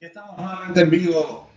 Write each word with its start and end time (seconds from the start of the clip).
Estamos 0.00 0.34
nuevamente 0.38 0.80
en 0.80 0.88
vivo 0.88 1.50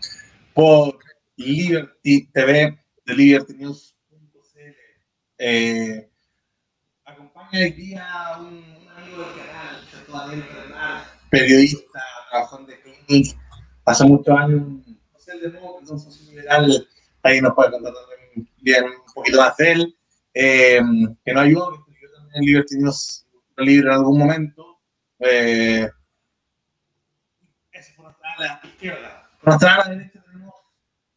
por 0.54 1.00
Liberty 1.38 2.28
TV 2.28 2.78
de 3.06 3.16
Liberty 3.16 3.54
News.cl. 3.54 4.60
Eh, 5.38 6.10
acompaña 7.06 7.50
hoy 7.54 7.72
día 7.72 8.06
un, 8.42 8.90
amigo 8.98 9.24
del 9.24 10.46
canal, 10.46 11.06
periodista, 11.30 12.02
trabajando 12.30 12.72
de 12.72 12.82
Clinic, 12.82 13.38
hace 13.86 14.04
muchos 14.04 14.38
años 14.38 14.62
un 14.62 15.00
socialdemócrata, 15.14 15.94
un 15.94 16.00
socio 16.02 16.30
liberal, 16.30 16.88
ahí 17.24 17.40
nos 17.40 17.54
puede 17.54 17.72
contar 17.72 17.94
también 17.94 18.50
bien 18.60 18.84
un 18.84 19.14
poquito 19.14 19.38
más 19.38 19.56
de 19.56 19.72
él, 19.72 19.98
eh, 20.34 20.82
que 21.24 21.34
nos 21.34 21.44
ayudó, 21.44 21.72
que 21.72 21.78
escribió 21.80 22.12
también 22.12 22.36
en 22.36 22.44
Liberty 22.44 22.76
News 22.76 23.26
Libre 23.56 23.88
en 23.88 23.94
algún 23.94 24.20
momento. 24.20 24.82
Eh, 25.20 25.88
la 28.38 28.62
izquierda. 28.64 29.30
Nuestra 29.42 29.76
a 29.76 29.78
la 29.80 29.96
derecha 29.96 30.24
tenemos 30.24 30.54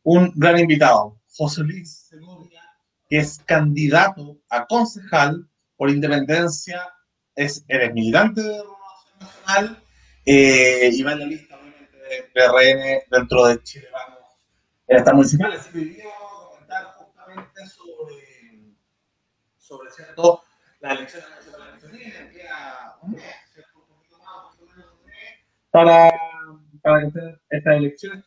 un 0.02 0.32
gran 0.34 0.58
invitado, 0.58 1.20
José 1.36 1.62
Luis 1.62 2.06
Segovia, 2.08 2.62
que 3.08 3.18
es 3.18 3.40
candidato 3.44 4.38
a 4.48 4.66
concejal 4.66 5.48
por 5.76 5.90
independencia, 5.90 6.92
es, 7.34 7.64
eres 7.68 7.92
militante 7.92 8.42
de 8.42 8.58
Renovación 8.58 9.18
Nacional 9.20 9.82
eh, 10.24 10.90
y 10.92 11.02
va 11.02 11.12
en 11.12 11.18
la 11.20 11.26
lista 11.26 11.56
obviamente 11.56 11.98
de 11.98 12.22
PRN 12.32 13.02
dentro 13.10 13.46
de 13.46 13.62
Chile 13.62 13.88
Vamos 13.92 14.16
en 14.88 14.96
esta 14.96 15.12
municipal. 15.12 15.52
Así 15.52 15.70
que 15.70 16.04
vamos 16.04 16.32
a 16.32 16.48
comentar 16.50 16.84
justamente 16.94 17.66
sobre, 17.66 18.74
sobre 19.58 19.90
cierto, 19.90 20.42
la 20.80 20.92
elección 20.92 21.22
de 21.22 21.58
la 21.58 21.68
elección 21.68 21.92
que 22.32 22.48
a 22.48 22.96
un 23.02 23.12
mes, 23.12 23.24
¿cierto? 23.52 23.78
Un 23.78 23.86
poquito 23.86 24.18
más, 24.18 24.44
un 24.44 24.50
poquito 24.50 24.66
menos 24.66 24.86
de 24.86 24.96
un 24.98 25.04
mes, 25.04 25.14
para 25.70 26.10
para 26.86 27.10
que 27.10 27.40
estas 27.50 27.76
elecciones 27.76 28.24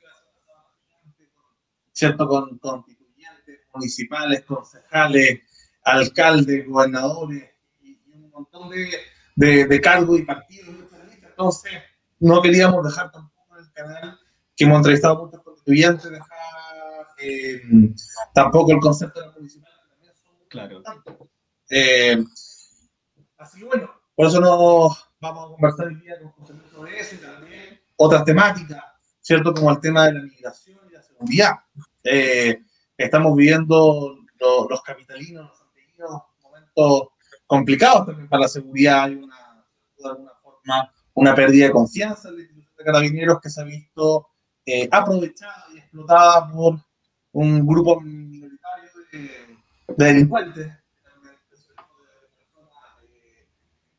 ¿cierto? 1.94 2.28
Con 2.28 2.58
constituyentes 2.60 3.60
municipales, 3.74 4.44
concejales, 4.46 5.42
alcaldes, 5.84 6.68
gobernadores 6.68 7.50
y, 7.82 7.98
un 8.14 8.30
montón 8.32 8.70
de, 8.70 8.90
de, 9.36 9.66
de 9.66 9.82
cargos 9.82 10.20
y 10.20 10.24
partidos. 10.24 10.76
Entonces, 11.24 11.74
no 12.20 12.42
queríamos 12.42 12.86
dejar 12.86 13.12
tampoco 13.12 13.58
en 13.58 13.66
el 13.66 13.72
canal 13.74 14.20
que 14.56 14.64
hemos 14.64 14.78
entrevistado 14.78 15.18
a 15.18 15.26
muchos 15.26 15.44
constituyentes, 15.44 16.10
dejar 16.10 16.38
eh, 17.22 17.62
tampoco 18.34 18.72
el 18.72 18.80
concepto 18.80 19.20
de 19.20 19.28
la 19.28 19.34
municipal, 19.34 19.72
claro. 20.48 20.82
Eh, 21.70 22.24
así 23.38 23.60
que 23.60 23.66
bueno, 23.66 23.92
por 24.16 24.28
eso 24.28 24.40
nos 24.40 25.10
vamos 25.20 25.46
a 25.46 25.48
conversar 25.54 25.88
el 25.88 26.00
día 26.00 26.20
con 26.20 26.32
José 26.32 26.54
sobre 26.72 27.00
eso 27.00 27.16
y 27.16 27.18
también 27.20 27.69
otras 28.02 28.24
temáticas, 28.24 28.82
¿cierto? 29.20 29.54
Como 29.54 29.70
el 29.72 29.80
tema 29.80 30.06
de 30.06 30.14
la 30.14 30.22
migración 30.22 30.80
y 30.90 30.94
la 30.94 31.04
seguridad. 31.04 31.56
Eh, 32.04 32.64
estamos 32.98 33.36
viviendo 33.36 34.16
los 34.70 34.82
capitalinos, 34.82 35.50
los 35.50 35.74
tenido 35.74 36.26
momentos 36.42 37.10
complicados 37.46 38.06
también 38.06 38.30
para 38.30 38.44
la 38.44 38.48
seguridad. 38.48 39.04
Hay 39.04 39.16
una, 39.16 39.66
de 39.98 40.10
alguna 40.10 40.32
forma, 40.42 40.94
una 41.14 41.36
pérdida 41.36 41.66
de 41.66 41.72
confianza 41.74 42.30
en 42.30 42.36
la 42.36 42.42
institución 42.42 42.76
de 42.78 42.84
carabineros 42.86 43.42
que 43.42 43.50
se 43.50 43.62
ha 43.62 43.66
visto 43.66 44.30
eh, 44.66 44.88
aprovechada 44.90 45.66
y 45.74 45.80
explotada 45.80 46.50
por 46.54 46.80
un 47.34 47.68
grupo 47.68 48.00
minoritario 48.00 48.90
de 49.12 50.06
delincuentes 50.06 50.72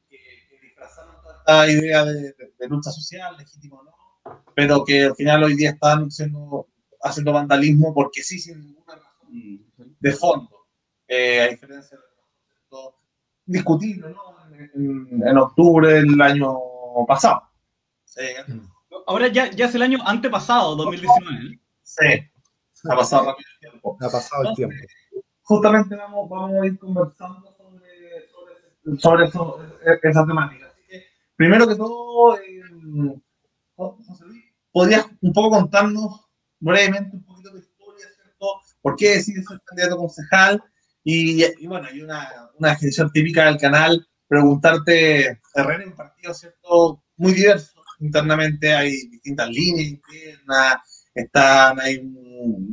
que 0.08 0.18
disfrazaron 0.62 1.20
toda 1.20 1.39
esta 1.50 1.70
idea 1.70 2.04
de, 2.04 2.34
de, 2.58 2.68
lucha 2.68 2.90
social, 2.90 3.36
legítimo 3.36 3.82
no, 3.82 4.44
pero 4.54 4.84
que 4.84 5.04
al 5.04 5.16
final 5.16 5.44
hoy 5.44 5.56
día 5.56 5.70
están 5.70 6.08
haciendo 6.08 7.32
vandalismo 7.32 7.92
porque 7.92 8.22
sí, 8.22 8.38
sin 8.38 8.60
ninguna 8.60 8.94
razón 8.94 9.66
de 9.98 10.12
fondo, 10.12 10.66
eh, 11.08 11.40
a 11.42 11.48
diferencia 11.48 11.96
de 11.96 12.02
lo 12.70 12.94
discutible 13.44 14.10
¿no? 14.10 14.30
En, 14.74 15.22
en, 15.26 15.38
octubre 15.38 15.94
del 15.94 16.20
año 16.20 16.56
pasado. 17.06 17.42
Ahora 19.06 19.28
ya, 19.28 19.50
ya 19.50 19.66
es 19.66 19.74
el 19.74 19.82
año 19.82 19.98
antepasado, 20.04 20.76
2019. 20.76 21.58
Sí, 21.82 22.06
ha 22.88 22.96
pasado 22.96 23.26
rápido 23.26 23.48
el 23.54 23.70
tiempo. 23.70 23.96
Ha 24.00 24.10
pasado 24.10 24.50
el 24.50 24.54
tiempo. 24.54 24.76
Justamente 25.42 25.96
vamos, 25.96 26.28
vamos 26.28 26.62
a 26.62 26.66
ir 26.66 26.78
conversando 26.78 27.52
sobre, 27.56 28.28
sobre, 28.28 29.00
sobre 29.00 29.24
eso, 29.24 29.60
esa 30.02 30.26
temática. 30.26 30.69
Primero 31.40 31.66
que 31.66 31.74
todo, 31.74 32.36
eh, 32.36 32.60
¿podrías 34.70 35.06
un 35.22 35.32
poco 35.32 35.48
contarnos 35.56 36.28
brevemente 36.58 37.16
un 37.16 37.24
poquito 37.24 37.54
de 37.54 37.60
historia, 37.60 38.06
¿cierto? 38.14 38.46
¿Por 38.82 38.94
qué 38.96 39.12
decides 39.12 39.46
ser 39.46 39.58
candidato 39.64 39.96
concejal? 39.96 40.62
Y, 41.02 41.66
bueno, 41.66 41.88
hay 41.90 42.02
una, 42.02 42.28
una 42.58 42.76
típica 43.14 43.46
del 43.46 43.56
canal, 43.56 44.06
preguntarte, 44.28 45.30
es 45.30 45.86
un 45.86 45.96
partido, 45.96 46.34
¿cierto? 46.34 47.02
Muy 47.16 47.32
diverso 47.32 47.80
internamente, 48.00 48.74
hay 48.74 48.90
distintas 49.08 49.48
líneas 49.48 49.88
internas, 49.92 51.06
están, 51.14 51.80
hay 51.80 52.02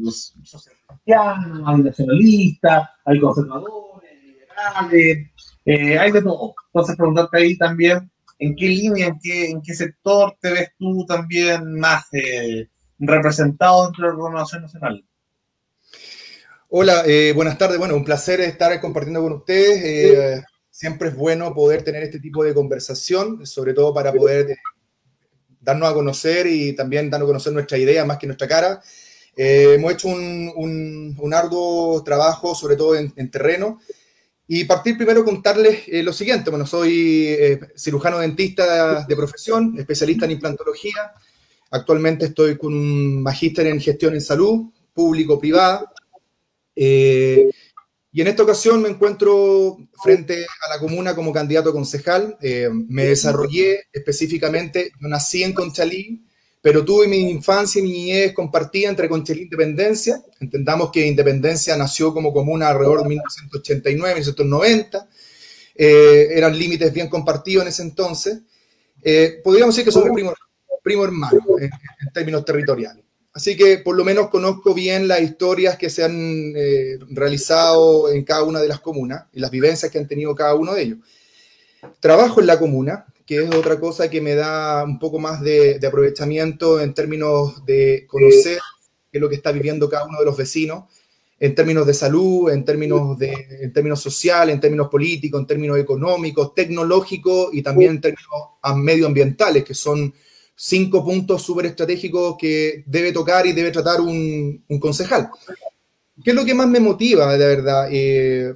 los 0.02 0.36
socialistas, 0.44 1.00
hay 1.66 1.84
nacionalistas, 1.84 2.90
hay 3.06 3.20
conservadores, 3.22 4.12
liberales, 4.26 5.32
eh, 5.64 5.98
hay 5.98 6.12
de 6.12 6.22
todo. 6.22 6.54
Entonces, 6.74 6.98
preguntarte 6.98 7.38
ahí 7.38 7.58
también, 7.58 8.12
¿En 8.40 8.56
qué 8.56 8.68
línea, 8.68 9.08
en 9.08 9.20
qué, 9.20 9.50
en 9.50 9.62
qué 9.62 9.74
sector 9.74 10.38
te 10.40 10.52
ves 10.52 10.70
tú 10.78 11.06
también 11.08 11.80
más 11.80 12.06
eh, 12.12 12.68
representado 13.00 13.86
dentro 13.86 14.06
de 14.06 14.10
la 14.10 14.16
Renovación 14.16 14.62
Nacional? 14.62 15.04
Hola, 16.70 17.04
eh, 17.08 17.34
buenas 17.34 17.58
tardes. 17.58 17.80
Bueno, 17.80 17.96
un 17.96 18.04
placer 18.04 18.40
estar 18.42 18.80
compartiendo 18.80 19.24
con 19.24 19.34
ustedes. 19.34 19.82
Eh, 19.84 20.44
siempre 20.70 21.10
es 21.10 21.16
bueno 21.16 21.52
poder 21.56 21.82
tener 21.82 22.04
este 22.04 22.20
tipo 22.20 22.44
de 22.44 22.54
conversación, 22.54 23.44
sobre 23.48 23.74
todo 23.74 23.92
para 23.92 24.14
poder 24.14 24.56
darnos 25.60 25.90
a 25.90 25.94
conocer 25.94 26.46
y 26.46 26.74
también 26.74 27.10
darnos 27.10 27.28
a 27.28 27.30
conocer 27.30 27.54
nuestra 27.54 27.78
idea 27.80 28.06
más 28.06 28.20
que 28.20 28.28
nuestra 28.28 28.48
cara. 28.48 28.82
Hemos 29.36 29.94
hecho 29.94 30.10
un, 30.10 30.52
un, 30.56 31.16
un, 31.20 31.34
arduo 31.34 32.04
trabajo, 32.04 32.54
sobre 32.56 32.76
todo 32.76 32.96
en, 32.96 33.14
en 33.16 33.30
terreno, 33.30 33.80
y 34.48 34.64
partir 34.64 34.96
primero 34.96 35.26
contarles 35.26 35.84
eh, 35.88 36.04
lo 36.04 36.14
siguiente. 36.14 36.50
Bueno, 36.50 36.66
soy 36.66 37.28
eh, 37.28 37.60
cirujano 37.76 38.20
dentista 38.20 39.06
de 39.06 39.16
profesión, 39.16 39.76
especialista 39.78 40.26
en 40.26 40.32
implantología. 40.32 41.14
Actualmente 41.72 42.26
estoy 42.26 42.58
con 42.58 42.74
un 42.74 43.22
magíster 43.22 43.68
en 43.68 43.82
gestión 43.82 44.14
en 44.14 44.22
salud, 44.22 44.72
público-privada. 44.94 45.92
Eh, 46.76 47.50
y 48.12 48.22
en 48.22 48.28
esta 48.28 48.44
ocasión 48.44 48.82
me 48.82 48.90
encuentro 48.90 49.78
frente 50.02 50.44
a 50.44 50.74
la 50.74 50.80
comuna 50.80 51.14
como 51.14 51.34
candidato 51.34 51.74
concejal. 51.74 52.38
Eh, 52.42 52.70
me 52.72 53.06
desarrollé 53.06 53.84
específicamente, 53.92 54.92
nací 55.00 55.44
en 55.44 55.54
Conchalí, 55.54 56.24
pero 56.62 56.84
tuve 56.84 57.08
mi 57.08 57.30
infancia 57.30 57.80
y 57.80 57.84
mi 57.84 57.92
niñez 57.92 58.34
compartida 58.34 58.90
entre 58.90 59.08
Conchalí 59.08 59.42
e 59.42 59.44
Independencia. 59.44 60.22
Entendamos 60.40 60.92
que 60.92 61.06
Independencia 61.06 61.78
nació 61.78 62.14
como 62.14 62.34
comuna 62.34 62.70
alrededor 62.70 63.04
de 63.04 63.10
1989, 63.10 64.16
1990. 64.16 65.10
Eh, 65.76 66.30
eran 66.32 66.58
límites 66.58 66.92
bien 66.92 67.08
compartidos 67.08 67.64
en 67.64 67.70
ese 67.70 67.84
entonces. 67.84 68.40
Eh, 69.02 69.40
podríamos 69.44 69.76
decir 69.76 69.86
que 69.86 69.92
somos 69.92 70.10
primo, 70.14 70.34
primo 70.84 71.04
hermano 71.06 71.40
en, 71.60 71.66
en, 71.66 72.14
términos 72.14 72.44
territoriales. 72.44 73.04
Así 73.38 73.56
que 73.56 73.78
por 73.78 73.96
lo 73.96 74.04
menos 74.04 74.30
conozco 74.30 74.74
bien 74.74 75.08
las 75.08 75.22
historias 75.22 75.78
que 75.78 75.92
se 75.92 76.04
han 76.04 76.54
eh, 76.56 76.98
realizado 77.12 78.12
en 78.12 78.24
cada 78.24 78.42
una 78.42 78.60
de 78.60 78.68
las 78.68 78.80
comunas 78.80 79.26
y 79.32 79.40
las 79.40 79.52
vivencias 79.52 79.92
que 79.92 80.00
han 80.00 80.08
tenido 80.08 80.34
cada 80.34 80.56
uno 80.56 80.74
de 80.74 80.82
ellos. 80.82 80.98
Trabajo 82.00 82.42
en 82.42 82.48
la 82.48 82.58
comuna, 82.58 83.06
que 83.28 83.44
es 83.44 83.54
otra 83.54 83.78
cosa 83.78 84.10
que 84.10 84.22
me 84.22 84.36
da 84.36 84.86
un 84.86 84.98
poco 84.98 85.20
más 85.20 85.42
de, 85.42 85.80
aprovechamiento 85.86 86.80
en 86.80 86.94
términos 86.94 87.66
de 87.66 88.06
conocer 88.08 88.58
qué 89.12 89.18
es 89.18 89.22
lo 89.22 89.28
que 89.28 89.36
está 89.36 89.52
viviendo 89.52 89.90
cada 89.90 90.06
uno 90.06 90.18
de 90.20 90.26
los 90.26 90.38
vecinos, 90.38 90.86
en 91.38 91.54
términos 91.54 91.86
de 91.86 91.94
salud, 91.94 92.50
en 92.50 92.64
términos, 92.64 93.20
de, 93.20 93.34
en 93.62 93.74
términos 93.74 94.00
sociales, 94.00 94.56
en 94.56 94.62
términos 94.62 94.88
políticos, 94.90 95.42
en 95.42 95.46
términos 95.46 95.78
económicos, 95.78 96.56
tecnológicos 96.56 97.50
y 97.54 97.62
también 97.62 97.92
en 97.92 98.02
términos 98.02 98.32
medioambientales, 98.78 99.66
que 99.66 99.74
son 99.74 100.14
cinco 100.56 101.04
puntos 101.04 101.42
súper 101.44 101.66
estratégicos 101.68 102.38
que 102.40 102.84
debe 102.88 103.12
tocar 103.12 103.46
y 103.46 103.52
debe 103.52 103.72
tratar 103.72 104.00
un, 104.00 104.64
un, 104.68 104.80
concejal. 104.80 105.30
¿Qué 106.24 106.32
es 106.32 106.36
lo 106.36 106.46
que 106.46 106.56
más 106.56 106.68
me 106.68 106.80
motiva, 106.80 107.38
de 107.38 107.46
verdad? 107.46 107.90
Eh, 107.92 108.56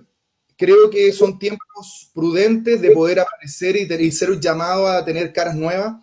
creo 0.57 0.89
que 0.89 1.11
son 1.11 1.37
tiempos 1.37 1.67
prudentes 2.13 2.81
de 2.81 2.91
poder 2.91 3.19
aparecer 3.19 3.75
y, 3.75 3.91
y 3.91 4.11
ser 4.11 4.39
llamado 4.39 4.87
a 4.87 5.03
tener 5.03 5.33
caras 5.33 5.55
nuevas. 5.55 5.95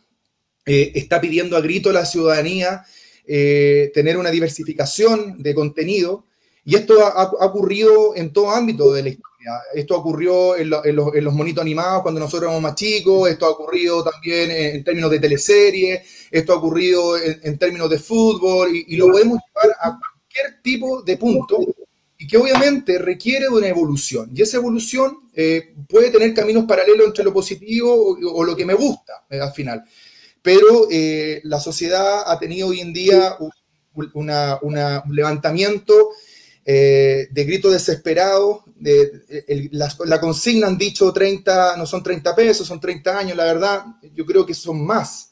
Eh, 0.67 0.93
está 0.95 1.21
pidiendo 1.21 1.57
a 1.57 1.61
grito 1.61 1.93
la 1.93 2.05
ciudadanía 2.05 2.85
eh, 3.27 3.91
tener 3.95 4.19
una 4.19 4.31
diversificación 4.31 5.43
de 5.43 5.55
contenido 5.55 6.27
y 6.65 6.77
esto 6.77 7.07
ha, 7.07 7.23
ha, 7.23 7.47
ocurrido 7.47 8.15
en 8.15 8.33
todo 8.33 8.51
ámbito 8.51 8.93
de 8.93 9.03
la 9.03 9.09
historia. 9.09 9.29
Esto 9.73 9.97
ocurrió 9.97 10.57
en, 10.57 10.69
los, 10.69 11.33
monitos 11.33 11.63
animados 11.63 12.03
cuando 12.03 12.21
nosotros 12.21 12.49
éramos 12.49 12.61
más 12.61 12.75
chicos, 12.75 13.31
esto 13.31 13.47
ha 13.47 13.51
ocurrido 13.51 14.05
también 14.05 14.51
en, 14.51 14.85
términos 14.85 15.11
de 15.11 15.21
teleserie, 15.21 16.03
esto 16.31 16.53
ha 16.53 16.57
ocurrido 16.57 17.17
en, 17.17 17.57
términos 17.57 17.89
de 17.89 17.99
fútbol 17.99 18.71
y, 18.75 18.97
lo 18.97 19.09
podemos 19.09 19.39
llevar 19.47 19.77
a 19.81 19.99
cualquier 19.99 20.61
tipo 20.63 21.03
de 21.03 21.17
punto 21.17 21.59
y 22.19 22.27
que 22.27 22.37
obviamente 22.37 22.99
requiere 22.99 23.45
de 23.45 23.51
una 23.51 23.69
evolución. 23.69 24.31
Y 24.35 24.43
esa 24.43 24.57
evolución 24.57 25.21
eh, 25.33 25.73
puede 25.89 26.11
tener 26.11 26.35
caminos 26.35 26.65
paralelos 26.67 27.07
entre 27.07 27.25
lo 27.25 27.33
positivo 27.33 28.19
o, 28.21 28.45
lo 28.45 28.57
que 28.57 28.67
me 28.67 28.75
gusta 28.75 29.25
eh, 29.31 29.39
al 29.41 29.53
final. 29.53 29.85
Pero 30.43 30.89
eh, 30.91 31.41
la 31.45 31.61
sociedad 31.61 32.25
ha 32.27 32.39
tenido 32.39 32.69
hoy 32.69 32.81
en 32.81 32.93
día 32.93 33.37
un 33.95 35.15
levantamiento 35.15 36.11
de 36.65 37.45
gritos 37.47 37.73
desesperados. 37.73 38.63
De, 38.75 39.71
la, 39.73 40.21
consigna 40.21 40.67
han 40.67 40.77
dicho 40.77 41.13
30, 41.13 41.77
no 41.77 41.87
son 41.87 42.03
30 42.03 42.35
pesos, 42.35 42.67
son 42.67 42.81
30 42.81 43.19
años, 43.19 43.37
la 43.37 43.45
verdad, 43.45 43.85
yo 44.15 44.27
creo 44.27 44.45
que 44.45 44.55
son 44.55 44.85
más. 44.85 45.31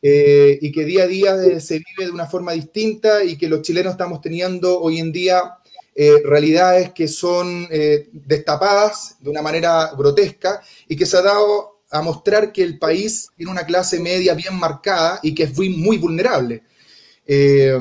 y 0.00 0.72
que 0.72 0.84
día 0.84 1.04
a 1.04 1.06
día 1.06 1.60
se 1.60 1.74
vive 1.74 2.06
de 2.06 2.10
una 2.10 2.26
forma 2.26 2.52
distinta 2.52 3.22
y 3.22 3.36
que 3.36 3.48
los 3.48 3.62
chilenos 3.62 3.92
estamos 3.92 4.20
teniendo 4.20 4.80
hoy 4.80 4.98
en 4.98 5.12
día 5.12 5.58
eh, 5.94 6.22
realidades 6.24 6.92
que 6.92 7.06
son 7.06 7.68
eh, 7.70 8.08
destapadas 8.12 9.16
de 9.20 9.28
una 9.28 9.42
manera 9.42 9.90
grotesca 9.94 10.62
y 10.88 10.96
que 10.96 11.04
se 11.04 11.18
ha 11.18 11.22
dado 11.22 11.82
a 11.90 12.00
mostrar 12.00 12.50
que 12.50 12.62
el 12.62 12.78
país 12.78 13.28
tiene 13.36 13.52
una 13.52 13.66
clase 13.66 14.00
media 14.00 14.32
bien 14.32 14.54
marcada 14.58 15.20
y 15.22 15.34
que 15.34 15.42
es 15.42 15.54
muy, 15.54 15.68
muy 15.68 15.98
vulnerable. 15.98 16.62
Eh, 17.26 17.78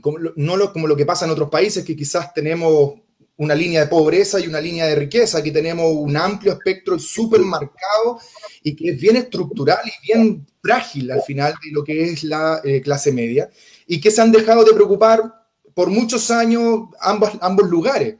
como, 0.00 0.18
no 0.36 0.56
lo, 0.56 0.72
como 0.72 0.86
lo 0.86 0.94
que 0.94 1.06
pasa 1.06 1.24
en 1.24 1.32
otros 1.32 1.50
países, 1.50 1.84
que 1.84 1.96
quizás 1.96 2.32
tenemos 2.32 2.94
una 3.36 3.56
línea 3.56 3.80
de 3.80 3.88
pobreza 3.88 4.38
y 4.38 4.46
una 4.46 4.60
línea 4.60 4.86
de 4.86 4.94
riqueza. 4.94 5.38
Aquí 5.38 5.50
tenemos 5.50 5.92
un 5.92 6.16
amplio 6.16 6.52
espectro 6.52 7.00
súper 7.00 7.40
marcado 7.40 8.20
y 8.62 8.76
que 8.76 8.90
es 8.90 9.00
bien 9.00 9.16
estructural 9.16 9.80
y 9.84 10.06
bien 10.06 10.46
frágil 10.62 11.10
al 11.10 11.22
final 11.22 11.52
de 11.64 11.72
lo 11.72 11.82
que 11.82 12.04
es 12.04 12.22
la 12.22 12.62
clase 12.84 13.10
media 13.10 13.50
y 13.88 14.00
que 14.00 14.12
se 14.12 14.22
han 14.22 14.30
dejado 14.30 14.64
de 14.64 14.72
preocupar 14.72 15.43
por 15.74 15.90
muchos 15.90 16.30
años 16.30 16.88
ambos, 17.00 17.32
ambos 17.40 17.68
lugares. 17.68 18.16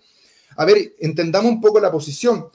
A 0.57 0.65
ver, 0.65 0.95
entendamos 1.01 1.51
un 1.53 1.61
poco 1.61 1.81
la 1.81 1.91
posición. 1.91 2.47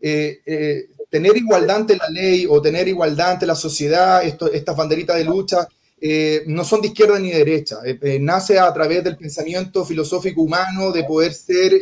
Eh, 0.00 0.40
eh, 0.44 0.88
tener 1.08 1.36
igualdad 1.36 1.76
ante 1.76 1.96
la 1.96 2.08
ley 2.08 2.46
o 2.48 2.60
tener 2.60 2.88
igualdad 2.88 3.32
ante 3.32 3.46
la 3.46 3.54
sociedad, 3.54 4.22
estas 4.24 4.76
banderitas 4.76 5.16
de 5.16 5.24
lucha, 5.24 5.66
eh, 5.98 6.42
no 6.46 6.64
son 6.64 6.82
de 6.82 6.88
izquierda 6.88 7.18
ni 7.18 7.30
de 7.30 7.38
derecha. 7.38 7.78
nace 8.20 8.58
a 8.58 8.72
través 8.72 9.02
del 9.04 9.16
pensamiento 9.16 9.84
filosófico 9.84 10.42
humano 10.42 10.92
de 10.92 11.04
poder 11.04 11.32
ser, 11.32 11.72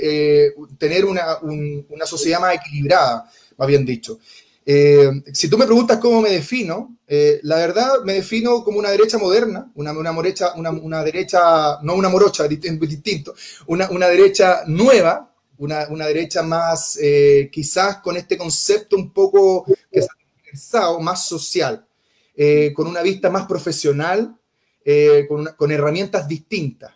tener 0.79 1.05
una, 1.05 1.38
una, 1.43 2.06
sociedad 2.06 2.41
más 2.41 2.55
equilibrada, 2.55 3.29
más 3.56 3.69
bien 3.69 3.85
dicho. 3.85 4.19
Eh, 4.66 5.22
si 5.32 5.49
tú 5.49 5.58
me 5.58 5.66
preguntas 5.66 5.99
cómo 5.99 6.22
me 6.22 6.31
defino, 6.31 6.96
eh, 7.06 7.38
la 7.43 7.56
verdad 7.56 8.02
me 8.05 8.14
defino 8.14 8.64
como 8.64 8.78
una 8.78 8.90
derecha 8.90 9.19
moderna, 9.19 9.70
una, 9.75 9.93
una, 9.93 10.11
una, 10.11 11.05
derecha, 11.05 11.78
no 11.82 11.94
una 11.94 12.08
morocha, 12.08 12.49
distinto, 12.49 13.34
una, 13.66 14.08
derecha 14.08 14.62
nueva, 14.66 15.31
una, 15.58 16.06
derecha 16.06 16.43
más, 16.43 16.99
eh, 17.00 17.50
quizás 17.52 17.99
con 17.99 18.16
este 18.16 18.38
concepto 18.38 18.96
un 18.96 19.12
poco 19.12 19.66
que 19.90 20.00
más 21.00 21.26
social, 21.26 21.87
con 22.75 22.87
una 22.87 23.02
vista 23.02 23.28
más 23.28 23.46
profesional, 23.46 24.34
con, 25.28 25.46
con, 25.56 25.72
herramientas 25.72 26.26
distintas, 26.26 26.93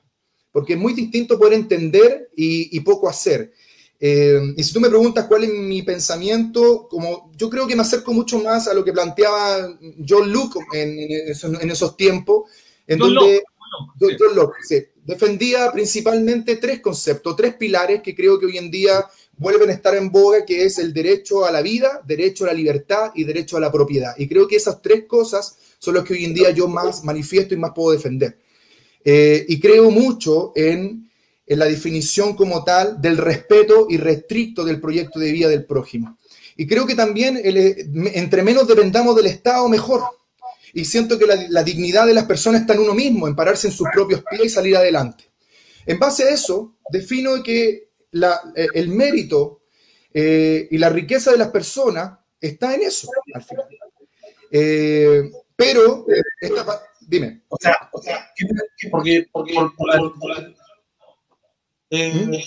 porque 0.52 0.72
es 0.72 0.78
muy 0.78 0.94
distinto 0.94 1.38
poder 1.38 1.54
entender 1.54 2.30
y, 2.34 2.76
y 2.76 2.80
poco 2.80 3.08
hacer. 3.08 3.52
Eh, 4.00 4.54
y 4.56 4.62
si 4.62 4.72
tú 4.72 4.80
me 4.80 4.88
preguntas 4.88 5.26
cuál 5.26 5.44
es 5.44 5.50
mi 5.52 5.82
pensamiento, 5.82 6.86
como 6.88 7.32
yo 7.36 7.50
creo 7.50 7.66
que 7.66 7.74
me 7.74 7.82
acerco 7.82 8.12
mucho 8.12 8.38
más 8.38 8.68
a 8.68 8.74
lo 8.74 8.84
que 8.84 8.92
planteaba 8.92 9.76
John 10.06 10.32
Locke 10.32 10.60
en, 10.72 10.98
esos, 11.70 11.96
tiempos, 11.96 12.50
en 12.86 12.98
donde 12.98 13.42
John 13.98 14.36
Locke, 14.36 14.92
defendía 15.04 15.72
principalmente 15.72 16.56
tres 16.56 16.80
conceptos, 16.80 17.34
tres 17.34 17.54
pilares 17.54 18.02
que 18.02 18.14
creo 18.14 18.38
que 18.38 18.46
hoy 18.46 18.58
en 18.58 18.70
día 18.70 19.04
vuelven 19.36 19.70
a 19.70 19.72
estar 19.72 19.96
en 19.96 20.10
boga, 20.10 20.44
que 20.44 20.64
es 20.64 20.78
el 20.78 20.92
derecho 20.92 21.44
a 21.44 21.50
la 21.50 21.62
vida, 21.62 22.02
derecho 22.06 22.44
a 22.44 22.48
la 22.48 22.52
libertad 22.52 23.10
y 23.14 23.24
derecho 23.24 23.56
a 23.56 23.60
la 23.60 23.72
propiedad. 23.72 24.14
Y 24.16 24.28
creo 24.28 24.46
que 24.46 24.56
esas 24.56 24.80
tres 24.80 25.04
cosas 25.06 25.58
son 25.78 25.94
las 25.94 26.04
que 26.04 26.14
hoy 26.14 26.24
en 26.24 26.34
día 26.34 26.50
yo 26.50 26.68
más 26.68 27.04
manifiesto 27.04 27.54
y 27.54 27.56
más 27.56 27.72
puedo 27.74 27.92
defender. 27.92 28.38
Eh, 29.04 29.46
y 29.48 29.58
creo 29.60 29.90
mucho 29.90 30.52
en 30.54 31.07
en 31.48 31.58
la 31.58 31.64
definición 31.64 32.36
como 32.36 32.62
tal 32.62 33.00
del 33.00 33.16
respeto 33.16 33.86
irrestricto 33.88 34.64
del 34.64 34.80
proyecto 34.80 35.18
de 35.18 35.32
vida 35.32 35.48
del 35.48 35.64
prójimo. 35.64 36.18
Y 36.56 36.66
creo 36.66 36.86
que 36.86 36.94
también 36.94 37.40
entre 38.14 38.42
menos 38.42 38.66
dependamos 38.66 39.16
del 39.16 39.26
Estado, 39.26 39.68
mejor. 39.68 40.02
Y 40.74 40.84
siento 40.84 41.18
que 41.18 41.26
la, 41.26 41.62
dignidad 41.62 42.06
de 42.06 42.14
las 42.14 42.26
personas 42.26 42.60
está 42.60 42.74
en 42.74 42.80
uno 42.80 42.94
mismo, 42.94 43.26
en 43.26 43.36
pararse 43.36 43.68
en 43.68 43.72
sus 43.72 43.88
propios 43.92 44.22
pies 44.28 44.44
y 44.44 44.48
salir 44.48 44.76
adelante. 44.76 45.24
En 45.86 45.98
base 45.98 46.24
a 46.24 46.30
eso, 46.30 46.76
defino 46.90 47.42
que 47.42 47.90
eh, 48.12 48.66
el 48.74 48.88
mérito 48.88 49.62
eh, 50.12 50.68
y 50.70 50.76
la 50.76 50.90
riqueza 50.90 51.30
de 51.30 51.38
las 51.38 51.48
personas 51.48 52.18
está 52.40 52.74
en 52.74 52.82
eso, 52.82 53.08
al 53.32 53.42
final. 53.42 53.66
Eh, 54.50 55.30
pero, 55.56 56.06
dime. 57.00 57.42
O 57.48 57.56
sea, 57.58 57.88
o 57.92 58.02
sea 58.02 58.28
porque, 58.90 59.26
porque, 59.32 59.54
eh, 61.90 62.44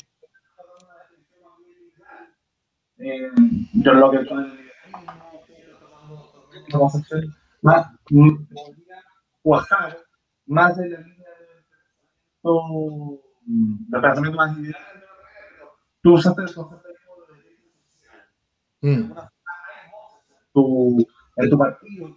eh, 2.97 3.29
yo 3.73 3.93
lo 3.93 4.11
que 4.11 4.19
más 7.61 7.87
cuajar 9.41 9.97
más 10.45 10.77
de 10.77 10.89
la 10.89 10.99
línea 10.99 11.29
de 12.43 13.99
pensamiento 14.01 14.37
más 14.37 14.57
liberal 14.57 14.81
tú 16.01 16.13
usaste 16.13 16.41
el 16.43 16.53
concepto 16.53 16.89
de 18.81 18.97
mm. 18.97 19.13
tu, 20.53 21.07
en 21.37 21.49
tu 21.49 21.57
partido 21.57 22.15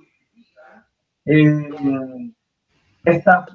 eh, 1.27 2.35
esta 3.05 3.47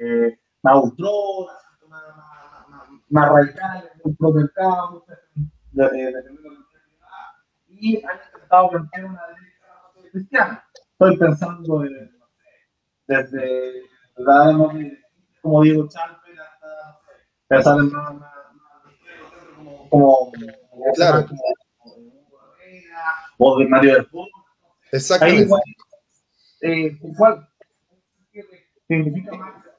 eh, 0.00 0.38
más 0.62 0.82
ultronas, 0.82 1.56
más, 1.88 2.02
más, 2.68 2.88
más 3.10 3.28
radicales, 3.28 3.90
un 4.02 4.34
mercado, 4.34 5.04
de, 5.72 5.84
de, 5.84 6.12
de, 6.12 6.40
y 7.68 7.96
han 8.04 8.18
intentado 8.26 8.70
plantear 8.70 9.04
una 9.04 9.26
derecha 9.28 10.10
cristiana. 10.10 10.64
Estoy 10.92 11.16
pensando 11.18 11.78
de, 11.80 12.10
desde 13.06 13.82
la 14.16 14.54
como 15.42 15.62
Diego 15.62 15.88
Chalper 15.88 16.38
hasta 16.40 17.00
pensar 17.48 17.78
en 17.78 17.90
más, 17.90 18.14
más, 18.14 18.32
como, 19.88 20.30
como, 20.30 20.92
claro. 20.94 21.26
como, 21.26 21.40
o 23.38 23.58
de 23.58 23.66
Mario 23.66 23.94
del. 23.94 24.08
Exactamente. 24.92 25.54
Ahí, 26.62 26.86
eh, 26.86 26.98
¿Cuál 27.16 27.48
significa 28.86 29.36
más 29.36 29.69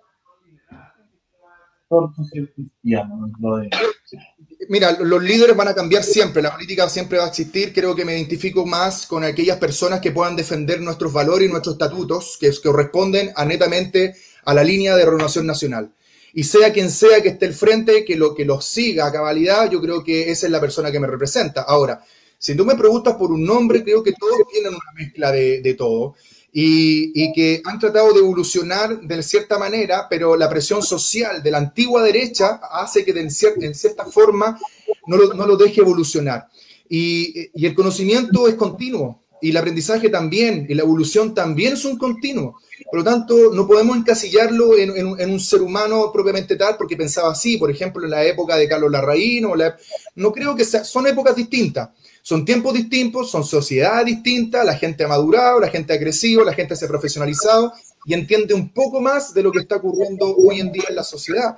Mira, 4.70 4.92
los 5.00 5.22
líderes 5.22 5.56
van 5.56 5.68
a 5.68 5.76
cambiar 5.76 6.04
siempre, 6.04 6.42
la 6.42 6.54
política 6.54 6.88
siempre 6.88 7.18
va 7.18 7.26
a 7.26 7.28
existir. 7.28 7.74
Creo 7.74 7.96
que 7.96 8.06
me 8.06 8.16
identifico 8.16 8.66
más 8.66 9.06
con 9.06 9.24
aquellas 9.24 9.58
personas 9.58 10.00
que 10.00 10.12
puedan 10.12 10.36
defender 10.36 10.82
nuestros 10.82 11.12
valores 11.12 11.48
y 11.50 11.52
nuestros 11.52 11.76
estatutos, 11.76 12.38
que 12.40 12.52
corresponden 12.64 13.32
a 13.36 13.46
netamente 13.46 14.16
a 14.46 14.54
la 14.54 14.64
línea 14.64 14.96
de 14.96 15.06
renovación 15.06 15.46
nacional. 15.46 15.94
Y 16.34 16.44
sea 16.44 16.72
quien 16.72 16.90
sea 16.90 17.22
que 17.22 17.30
esté 17.30 17.48
al 17.48 17.54
frente, 17.54 18.06
que 18.06 18.16
lo 18.16 18.34
que 18.34 18.46
los 18.46 18.64
siga 18.64 19.08
a 19.08 19.12
cabalidad, 19.12 19.70
yo 19.70 19.82
creo 19.82 20.04
que 20.04 20.32
esa 20.32 20.46
es 20.46 20.52
la 20.52 20.62
persona 20.62 20.92
que 20.92 21.00
me 21.00 21.08
representa. 21.08 21.64
Ahora, 21.64 22.02
si 22.38 22.56
tú 22.56 22.64
me 22.66 22.76
preguntas 22.76 23.16
por 23.16 23.32
un 23.32 23.44
nombre, 23.44 23.84
creo 23.84 24.02
que 24.02 24.14
todos 24.14 24.48
tienen 24.52 24.74
una 24.74 24.92
mezcla 24.96 25.32
de, 25.32 25.62
de 25.62 25.74
todo 25.74 26.16
y, 26.54 27.32
que 27.34 27.62
han 27.64 27.80
tratado 27.80 28.14
de 28.14 28.20
evolucionar 28.20 29.02
de 29.02 29.24
cierta 29.24 29.58
manera, 29.58 30.08
pero 30.10 30.36
la 30.36 30.50
presión 30.50 30.84
social 30.84 31.42
de 31.42 31.52
la 31.52 31.60
antigua 31.60 32.04
derecha 32.04 32.60
hace 32.72 33.06
que 33.06 33.12
en, 33.12 33.32
cierta, 33.32 34.06
forma 34.06 34.60
no 35.08 35.18
lo, 35.18 35.34
no 35.34 35.48
lo, 35.48 35.56
deje 35.56 35.82
evolucionar. 35.82 36.48
Y, 36.90 37.50
y, 37.54 37.66
el 37.66 37.74
conocimiento 37.74 38.48
es 38.48 38.56
continuo, 38.56 39.24
y 39.42 39.50
el 39.50 39.58
aprendizaje 39.58 40.10
también, 40.10 40.66
y 40.70 40.74
la 40.74 40.84
evolución 40.84 41.34
también 41.34 41.74
es 41.74 41.86
un 41.86 41.98
continuo. 41.98 42.60
Por 42.90 43.00
lo 43.00 43.04
tanto, 43.04 43.54
no 43.54 43.66
podemos 43.66 43.96
encasillarlo 43.96 44.78
en, 44.78 44.96
en, 44.98 45.32
un 45.32 45.40
ser 45.40 45.62
humano 45.62 46.12
propiamente 46.12 46.56
tal, 46.56 46.76
porque 46.78 46.98
pensaba 46.98 47.32
así, 47.32 47.58
por 47.58 47.72
ejemplo, 47.72 48.04
en 48.04 48.12
la 48.12 48.24
época 48.26 48.58
de 48.58 48.68
Carlos 48.68 48.92
Larraín, 48.92 49.46
o 49.46 49.56
la, 49.56 49.78
no 50.16 50.32
creo 50.32 50.56
que 50.56 50.66
sea, 50.66 50.84
son 50.84 51.08
épocas 51.08 51.36
distintas. 51.36 51.90
Son 52.22 52.46
tiempos 52.46 52.74
distintos, 52.74 53.32
son 53.32 53.44
sociedades 53.44 54.06
distintas, 54.06 54.66
la 54.66 54.76
gente 54.76 55.04
ha 55.04 55.08
madurado, 55.08 55.60
la 55.60 55.70
gente 55.70 55.94
ha 55.94 56.00
crecido, 56.00 56.44
la 56.44 56.54
gente 56.54 56.76
se 56.76 56.86
ha 56.86 56.88
profesionalizado 56.88 57.74
y 58.06 58.14
entiende 58.14 58.54
un 58.54 58.74
poco 58.74 59.02
más 59.02 59.34
de 59.34 59.44
lo 59.44 59.52
que 59.52 59.60
está 59.60 59.78
ocurriendo 59.78 60.36
hoy 60.36 60.60
en 60.60 60.72
día 60.72 60.86
en 60.90 60.96
la 60.96 61.04
sociedad. 61.04 61.58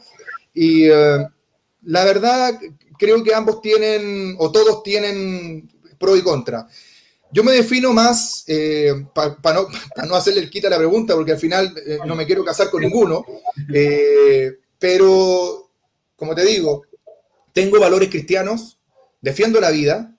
Y, 0.53 0.86
eh, 0.86 1.27
la 1.84 2.05
verdad, 2.05 2.58
creo 2.98 3.24
que 3.24 3.34
ambos 3.34 3.62
tienen, 3.62 4.36
o 4.39 4.51
todos 4.51 4.84
tienen 4.84 5.70
pro 5.98 6.15
y 6.15 6.22
contra. 6.22 6.67
Yo 7.32 7.43
me 7.43 7.51
defino 7.51 7.91
más, 7.93 8.43
eh, 8.48 9.05
para 9.13 9.65
no, 10.08 10.15
hacerle 10.15 10.41
el 10.41 10.50
quita 10.50 10.67
a 10.67 10.72
la 10.72 10.77
pregunta, 10.77 11.15
porque 11.15 11.34
al 11.34 11.39
final 11.39 11.74
eh, 11.86 11.98
no 12.05 12.15
me 12.15 12.25
quiero 12.25 12.43
casar 12.43 12.70
con 12.70 12.82
ninguno, 12.82 13.25
pero 14.79 15.70
como 16.15 16.36
te 16.36 16.46
digo, 16.46 16.84
tengo 17.51 17.79
valores 17.79 18.10
cristianos, 18.10 18.79
defiendo 19.22 19.60
la 19.60 19.72
vida, 19.72 20.12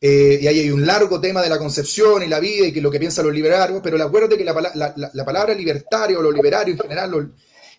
y 0.00 0.46
ahí 0.46 0.60
hay 0.60 0.70
un 0.70 0.86
largo 0.86 1.20
tema 1.20 1.42
de 1.42 1.48
la 1.48 1.58
concepción 1.58 2.22
y 2.22 2.28
la 2.28 2.38
vida 2.38 2.66
y 2.66 2.72
que 2.72 2.80
lo 2.80 2.90
que 2.90 3.00
piensan 3.00 3.26
los 3.26 3.34
liberarios, 3.34 3.80
pero 3.82 4.02
acuérdate 4.02 4.36
que 4.36 4.44
la, 4.44 4.54
la, 4.74 5.10
la, 5.12 5.24
palabra 5.24 5.54
libertario 5.54 6.20
o 6.20 6.22
lo 6.22 6.30
liberario 6.30 6.74
en 6.74 6.80
general 6.80 7.32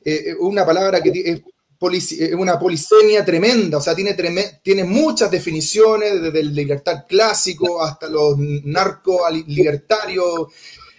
es 0.03 0.35
una 0.39 0.65
palabra 0.65 1.01
que 1.01 1.41
es 1.79 2.33
una 2.33 2.59
polisemia 2.59 3.23
tremenda, 3.23 3.77
o 3.77 3.81
sea, 3.81 3.95
tiene, 3.95 4.13
tiene 4.61 4.83
muchas 4.83 5.31
definiciones, 5.31 6.21
desde 6.21 6.41
el 6.41 6.53
libertad 6.53 7.05
clásico 7.07 7.81
hasta 7.81 8.09
los 8.09 8.37
narco-libertarios, 8.37 10.47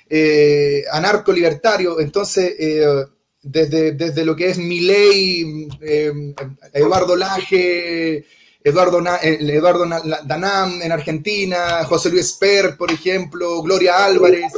eh, 0.08 0.82
anarco-libertarios. 0.90 2.00
Entonces, 2.00 2.54
eh, 2.58 3.04
desde, 3.42 3.92
desde, 3.92 4.24
lo 4.24 4.34
que 4.34 4.48
es 4.50 4.58
Milley, 4.58 5.68
eh, 5.82 6.34
Eduardo 6.72 7.14
Laje, 7.14 8.24
Eduardo, 8.62 9.02
Eduardo 9.22 9.86
Danam 10.24 10.82
en 10.82 10.92
Argentina, 10.92 11.84
José 11.84 12.10
Luis 12.10 12.32
Per, 12.34 12.76
por 12.76 12.92
ejemplo, 12.92 13.62
Gloria 13.62 14.04
Álvarez, 14.04 14.52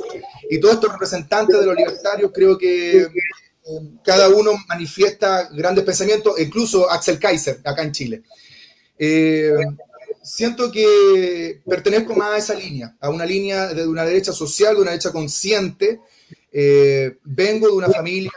y 0.51 0.59
todos 0.59 0.75
estos 0.75 0.93
representantes 0.93 1.59
de 1.61 1.67
los 1.67 1.77
libertarios 1.77 2.31
creo 2.35 2.59
que 2.59 3.07
cada 4.05 4.29
uno 4.29 4.53
manifiesta 4.69 5.49
grandes 5.53 5.85
pensamientos, 5.85 6.39
incluso 6.41 6.91
Axel 6.91 7.19
Kaiser, 7.19 7.61
acá 7.65 7.83
en 7.83 7.93
Chile. 7.93 8.23
Eh, 8.99 9.55
siento 10.23 10.71
que 10.71 11.61
pertenezco 11.67 12.15
más 12.15 12.33
a 12.33 12.39
esa 12.39 12.55
línea, 12.55 12.97
a 13.01 13.11
una 13.11 13.25
línea 13.25 13.69
de 13.69 13.87
una 13.87 14.05
derecha 14.05 14.33
social, 14.33 14.75
de 14.75 14.83
una 14.83 14.91
derecha 14.91 15.13
consciente. 15.13 16.01
Eh, 16.53 17.19
vengo 17.25 17.69
de 17.69 17.73
una 17.73 17.89
familia 17.89 18.33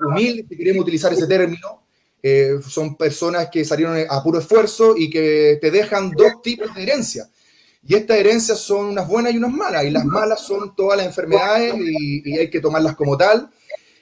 humilde, 0.00 0.46
si 0.48 0.56
queremos 0.56 0.82
utilizar 0.82 1.12
ese 1.12 1.26
término. 1.26 1.83
Eh, 2.26 2.58
son 2.66 2.96
personas 2.96 3.50
que 3.52 3.66
salieron 3.66 3.98
a 4.08 4.22
puro 4.22 4.38
esfuerzo 4.38 4.94
y 4.96 5.10
que 5.10 5.58
te 5.60 5.70
dejan 5.70 6.10
dos 6.12 6.40
tipos 6.42 6.74
de 6.74 6.82
herencia. 6.82 7.28
Y 7.86 7.96
estas 7.96 8.16
herencias 8.16 8.60
son 8.60 8.86
unas 8.86 9.06
buenas 9.06 9.34
y 9.34 9.36
unas 9.36 9.52
malas. 9.52 9.84
Y 9.84 9.90
las 9.90 10.06
malas 10.06 10.40
son 10.40 10.74
todas 10.74 10.96
las 10.96 11.06
enfermedades 11.06 11.74
y, 11.78 12.38
hay 12.38 12.48
que 12.48 12.60
tomarlas 12.60 12.96
como 12.96 13.18
tal 13.18 13.50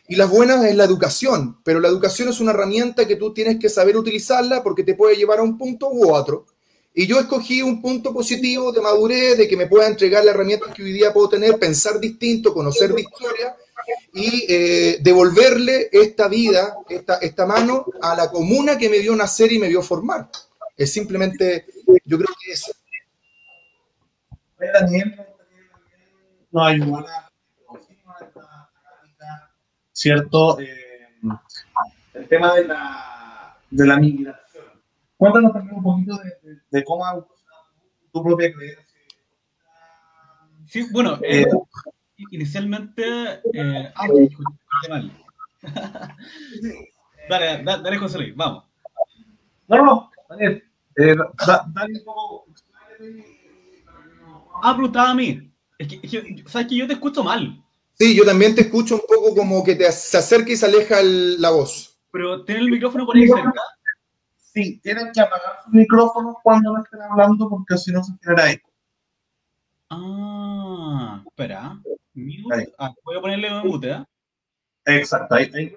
y 0.07 0.15
las 0.15 0.31
buenas 0.31 0.65
es 0.65 0.77
la 0.77 0.85
educación, 0.85 1.59
pero 1.65 1.81
la 1.81 1.89
educación 1.89 2.29
es 2.29 2.39
una 2.39 2.53
herramienta 2.53 3.09
que 3.09 3.17
tú 3.17 3.33
tienes 3.33 3.59
que 3.59 3.69
saber 3.69 3.97
utilizarla 3.97 4.63
porque 4.63 4.85
te 4.85 4.95
puede 4.95 5.17
llevar 5.17 5.41
a 5.41 5.43
un 5.43 5.59
punto 5.59 5.89
u 5.91 6.13
otro. 6.13 6.47
Y 6.95 7.07
yo 7.07 7.19
escogí 7.19 7.63
un 7.63 7.83
punto 7.83 8.13
positivo 8.13 8.71
de 8.71 8.83
madurez, 8.83 9.39
de 9.39 9.49
que 9.49 9.57
me 9.57 9.67
pueda 9.67 9.89
entregar 9.89 10.25
la 10.25 10.31
herramienta 10.31 10.73
que 10.73 10.83
hoy 10.83 10.93
día 10.93 11.13
puedo 11.13 11.31
tener, 11.31 11.59
pensar 11.59 11.99
distinto, 11.99 12.55
conocer 12.55 12.93
de 12.93 13.01
historia 13.01 13.57
y 14.13 14.45
eh, 14.49 14.99
devolverle 15.01 15.89
esta 15.91 16.29
vida, 16.29 16.77
esta, 16.89 17.17
esta 17.17 17.47
mano 17.47 17.87
a 18.01 18.15
la 18.15 18.31
comuna 18.31 18.79
que 18.79 18.89
me 18.89 18.99
vio 18.99 19.15
nacer 19.17 19.53
y 19.53 19.59
me 19.59 19.69
vio 19.69 19.83
formar. 19.83 20.29
Es 20.77 20.93
simplemente, 20.93 21.67
yo 22.05 22.19
creo 22.19 22.31
que 22.45 22.53
eso. 22.53 22.73
Daniel, 24.59 25.17
no 26.53 26.65
hay 26.65 26.81
¿cierto? 29.93 30.59
Eh, 30.61 31.09
el 32.15 32.29
tema 32.29 32.55
de 32.55 32.65
la, 32.65 33.57
de 33.71 33.87
la 33.87 33.97
migración. 33.97 34.65
Cuéntanos 35.17 35.53
también 35.53 35.77
un 35.77 35.83
poquito 35.83 36.19
de, 36.19 36.59
de, 36.71 36.85
cómo 36.85 37.07
ha 37.07 37.25
tu 38.13 38.23
propia 38.23 38.53
creencia. 38.53 38.87
Sí, 40.67 40.87
bueno, 40.91 41.19
eh, 41.23 41.47
inicialmente. 42.31 43.03
Eh, 43.53 43.93
ah, 43.95 44.07
mal. 44.89 45.13
dale, 47.29 47.63
dale, 47.63 47.83
dale, 47.83 47.99
José 47.99 48.19
Luis, 48.19 48.37
vamos. 48.37 48.65
No, 49.69 49.85
no, 49.85 50.11
Daniel. 50.29 50.65
Eh, 50.97 51.17
dale 51.75 51.99
un 51.99 52.05
poco. 52.05 52.47
Ah, 54.63 54.75
preguntaba 54.75 55.11
a 55.11 55.15
mí. 55.15 55.51
Es 55.79 55.89
que, 55.89 56.01
es 56.03 56.11
que, 56.11 56.45
sabes 56.47 56.69
que 56.69 56.77
yo 56.77 56.87
te 56.87 56.93
escucho 56.95 57.25
mal. 57.25 57.63
Sí, 57.95 58.17
yo 58.17 58.25
también 58.25 58.55
te 58.55 58.63
escucho 58.63 58.97
un 58.97 59.03
poco 59.09 59.35
como 59.35 59.63
que 59.65 59.75
te, 59.75 59.91
se 59.93 60.19
acerca 60.19 60.51
y 60.53 60.57
se 60.57 60.67
aleja 60.67 61.03
la 61.03 61.51
voz. 61.51 61.99
Pero 62.11 62.45
tiene 62.45 62.63
el 62.63 62.71
micrófono 62.71 63.07
por 63.07 63.17
ahí 63.17 63.27
cerca. 63.27 63.53
Sí, 64.37 64.79
tienen 64.83 65.11
que 65.13 65.21
apagar 65.21 65.61
su 65.65 65.71
micrófono 65.71 66.39
cuando 66.43 66.73
no 66.73 66.83
estén 66.83 67.01
hablando 67.01 67.49
porque 67.49 67.77
si 67.79 67.91
no 67.91 68.05
se 68.05 68.13
genera 68.23 68.51
eco. 68.51 68.71
Ah, 69.89 71.23
espera. 71.27 71.81
Ah, 72.79 72.93
voy 73.05 73.17
a 73.17 73.21
ponerle 73.21 73.53
un 73.53 73.67
mute, 73.69 73.91
¿eh? 73.91 74.05
Exacto. 74.87 75.35
Ahí, 75.35 75.51
ahí, 75.55 75.75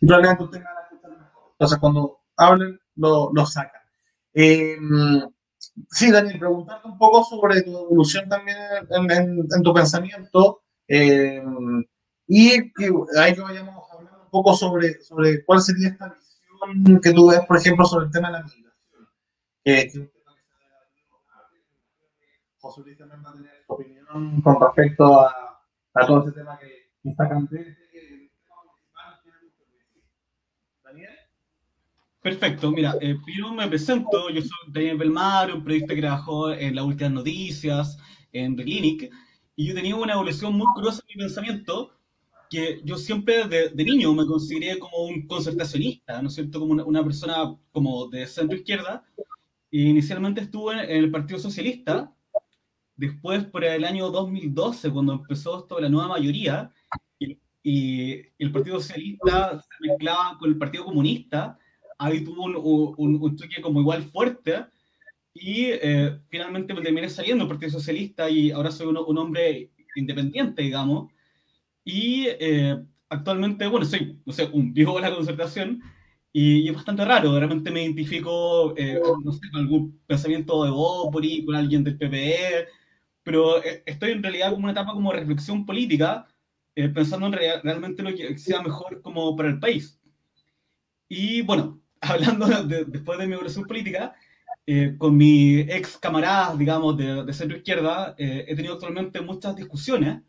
probablemente 0.00 0.44
ustedes 0.44 0.64
van 0.64 0.76
a 0.76 0.80
escuchar 0.82 1.10
mejor. 1.10 1.42
Entonces, 1.52 1.78
cuando 1.78 2.18
hablen, 2.36 2.80
lo, 2.96 3.30
lo 3.32 3.46
sacan. 3.46 3.82
Eh, 4.34 4.76
sí, 5.90 6.10
Daniel, 6.10 6.38
preguntarte 6.38 6.88
un 6.88 6.98
poco 6.98 7.24
sobre 7.24 7.62
tu 7.62 7.76
evolución 7.76 8.28
también 8.28 8.58
en, 8.90 9.10
en, 9.10 9.38
en 9.54 9.62
tu 9.62 9.72
pensamiento. 9.74 10.62
Eh, 10.88 11.42
y 12.26 12.72
que 12.74 12.90
ahí 13.18 13.34
que 13.34 13.40
vayamos 13.40 13.90
a 13.90 13.96
hablar 13.96 14.20
un 14.20 14.30
poco 14.30 14.54
sobre, 14.54 15.00
sobre 15.02 15.44
cuál 15.44 15.60
sería 15.60 15.88
esta 15.88 16.08
visión 16.14 17.00
que 17.00 17.12
tú 17.12 17.30
ves, 17.30 17.40
por 17.46 17.56
ejemplo, 17.56 17.84
sobre 17.86 18.06
el 18.06 18.12
tema 18.12 18.28
de 18.28 18.32
la 18.34 18.42
migración 18.44 18.68
es 19.64 19.94
un 19.96 20.08
tema 20.08 20.34
que 20.34 20.42
se 20.42 20.56
José 22.60 22.82
Luis 22.82 22.98
también 22.98 23.22
va 23.24 23.30
a 23.30 23.34
tener 23.34 23.52
su 23.66 23.72
opinión 23.72 24.42
con 24.42 24.60
respecto 24.60 25.20
a, 25.20 25.62
a 25.94 26.06
todo 26.06 26.26
este 26.26 26.40
tema 26.40 26.58
que 26.58 26.90
está 27.04 27.28
candente. 27.28 27.78
Daniel. 30.82 31.10
Perfecto, 32.20 32.70
mira, 32.72 32.96
eh, 33.00 33.16
primero 33.24 33.54
me 33.54 33.68
presento, 33.68 34.28
yo 34.30 34.40
soy 34.40 34.72
Daniel 34.72 34.98
Belmar, 34.98 35.54
un 35.54 35.62
periodista 35.62 35.94
que 35.94 36.00
trabajó 36.00 36.50
en 36.50 36.74
las 36.74 36.84
últimas 36.84 37.12
noticias, 37.12 37.96
en 38.32 38.56
The 38.56 38.64
Clinic, 38.64 39.10
y 39.54 39.66
yo 39.66 39.74
tenía 39.74 39.96
una 39.96 40.14
evolución 40.14 40.54
muy 40.54 40.66
curiosa 40.74 41.02
en 41.08 41.18
mi 41.18 41.24
pensamiento, 41.24 41.92
que 42.50 42.80
yo 42.84 42.96
siempre 42.96 43.46
de, 43.46 43.84
niño 43.84 44.14
me 44.14 44.26
consideré 44.26 44.78
como 44.78 45.04
un 45.04 45.26
concertacionista, 45.26 46.20
¿no 46.22 46.28
es 46.28 46.34
cierto? 46.34 46.60
Como 46.60 46.82
una, 46.82 47.04
persona 47.04 47.56
como 47.72 48.08
de 48.08 48.26
centro 48.26 48.56
izquierda. 48.56 49.04
Y 49.70 49.90
inicialmente 49.90 50.40
estuve 50.40 50.74
en 50.74 51.04
el 51.04 51.10
Partido 51.10 51.38
Socialista, 51.38 52.12
después 52.98 53.44
por 53.44 53.64
el 53.64 53.84
año 53.84 54.10
2012, 54.10 54.90
cuando 54.90 55.14
empezó 55.14 55.60
esto 55.60 55.80
la 55.80 55.88
nueva 55.88 56.08
mayoría, 56.08 56.70
y, 57.18 57.38
y 57.62 58.22
el 58.38 58.52
Partido 58.52 58.80
Socialista 58.80 59.60
se 59.60 59.88
mezclaba 59.88 60.36
con 60.38 60.50
el 60.50 60.58
Partido 60.58 60.84
Comunista, 60.84 61.58
ahí 61.96 62.22
tuvo 62.22 62.44
un, 62.44 62.94
un, 62.96 63.22
un 63.22 63.36
choque 63.36 63.62
como 63.62 63.80
igual 63.80 64.02
fuerte, 64.02 64.66
y 65.32 65.66
eh, 65.66 66.18
finalmente 66.28 66.74
me 66.74 66.82
terminé 66.82 67.08
saliendo 67.08 67.44
del 67.44 67.48
Partido 67.48 67.70
Socialista 67.72 68.28
y 68.28 68.50
ahora 68.50 68.70
soy 68.70 68.88
un, 68.88 68.96
un 68.96 69.18
hombre 69.18 69.70
independiente, 69.94 70.62
digamos. 70.62 71.12
Y 71.84 72.26
eh, 72.28 72.76
actualmente, 73.08 73.66
bueno, 73.68 73.86
soy, 73.86 74.20
no 74.26 74.32
sé, 74.32 74.48
un 74.52 74.72
viejo 74.74 74.96
de 74.96 75.02
la 75.02 75.14
concertación 75.14 75.80
y, 76.32 76.68
es 76.68 76.74
bastante 76.74 77.04
raro. 77.04 77.32
De 77.32 77.40
repente 77.40 77.70
me 77.70 77.82
identifico, 77.84 78.74
eh, 78.76 79.00
no 79.24 79.32
sé, 79.32 79.40
con 79.52 79.60
algún 79.60 80.00
pensamiento 80.06 80.64
de 80.64 80.70
Bópoli, 80.70 81.44
con 81.44 81.54
alguien 81.54 81.84
del 81.84 81.96
PPE, 81.96 82.66
pero 83.28 83.62
estoy 83.84 84.12
en 84.12 84.22
realidad 84.22 84.50
como 84.52 84.64
una 84.64 84.72
etapa 84.72 84.94
como 84.94 85.12
reflexión 85.12 85.66
política, 85.66 86.26
pensando 86.74 87.26
en 87.26 87.34
realmente 87.34 88.02
lo 88.02 88.14
que 88.14 88.38
sea 88.38 88.62
mejor 88.62 89.02
como 89.02 89.36
para 89.36 89.50
el 89.50 89.58
país. 89.58 90.00
Y 91.08 91.42
bueno, 91.42 91.82
hablando 92.00 92.46
después 92.86 93.18
de 93.18 93.26
mi 93.26 93.34
evolución 93.34 93.66
política, 93.66 94.14
eh, 94.66 94.94
con 94.98 95.16
mis 95.16 95.68
ex 95.68 95.98
camaradas, 95.98 96.58
digamos, 96.58 96.96
de, 96.96 97.24
de 97.24 97.32
centro 97.34 97.56
izquierda, 97.58 98.14
eh, 98.16 98.46
he 98.48 98.56
tenido 98.56 98.74
actualmente 98.74 99.20
muchas 99.20 99.56
discusiones 99.56 100.22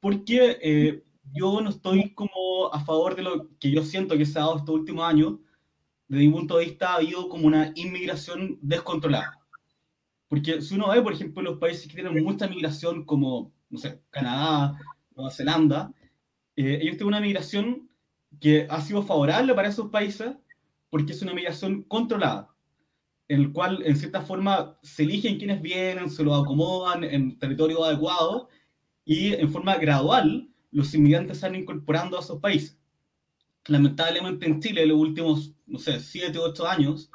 porque 0.00 0.58
eh, 0.62 1.02
yo 1.32 1.60
no 1.60 1.70
estoy 1.70 2.14
como 2.14 2.72
a 2.72 2.84
favor 2.84 3.16
de 3.16 3.22
lo 3.22 3.48
que 3.58 3.70
yo 3.70 3.82
siento 3.82 4.16
que 4.16 4.26
se 4.26 4.38
ha 4.38 4.42
dado 4.42 4.58
estos 4.58 4.74
últimos 4.74 5.04
años. 5.04 5.34
Desde 6.08 6.26
mi 6.26 6.32
punto 6.32 6.58
de 6.58 6.66
vista, 6.66 6.92
ha 6.92 6.96
habido 6.96 7.28
como 7.28 7.48
una 7.48 7.72
inmigración 7.74 8.58
descontrolada. 8.62 9.40
Porque 10.28 10.60
si 10.60 10.74
uno 10.74 10.90
ve, 10.90 11.02
por 11.02 11.12
ejemplo, 11.12 11.42
los 11.42 11.58
países 11.58 11.86
que 11.86 11.94
tienen 11.94 12.22
mucha 12.24 12.48
migración, 12.48 13.04
como, 13.04 13.52
no 13.70 13.78
sé, 13.78 14.02
Canadá, 14.10 14.78
Nueva 15.14 15.30
Zelanda, 15.30 15.92
ellos 16.56 16.96
tienen 16.96 17.08
una 17.08 17.20
migración 17.20 17.88
que 18.40 18.66
ha 18.68 18.80
sido 18.80 19.02
favorable 19.02 19.54
para 19.54 19.68
esos 19.68 19.90
países 19.90 20.34
porque 20.90 21.12
es 21.12 21.22
una 21.22 21.34
migración 21.34 21.82
controlada 21.82 22.50
en 23.28 23.40
el 23.40 23.52
cual, 23.52 23.82
en 23.84 23.96
cierta 23.96 24.22
forma, 24.22 24.78
se 24.82 25.02
eligen 25.02 25.38
quienes 25.38 25.60
vienen, 25.60 26.10
se 26.10 26.22
los 26.22 26.40
acomodan 26.42 27.02
en 27.02 27.38
territorio 27.38 27.84
adecuado 27.84 28.48
y 29.04 29.32
en 29.34 29.50
forma 29.50 29.76
gradual 29.76 30.48
los 30.70 30.94
inmigrantes 30.94 31.38
se 31.38 31.46
van 31.46 31.56
incorporando 31.56 32.16
a 32.16 32.20
esos 32.20 32.40
países. 32.40 32.78
lamentablemente 33.66 34.46
en 34.46 34.60
Chile 34.60 34.82
en 34.82 34.90
los 34.90 34.98
últimos, 34.98 35.52
no 35.66 35.78
sé, 35.78 35.98
7, 35.98 36.38
8 36.38 36.66
años, 36.68 37.10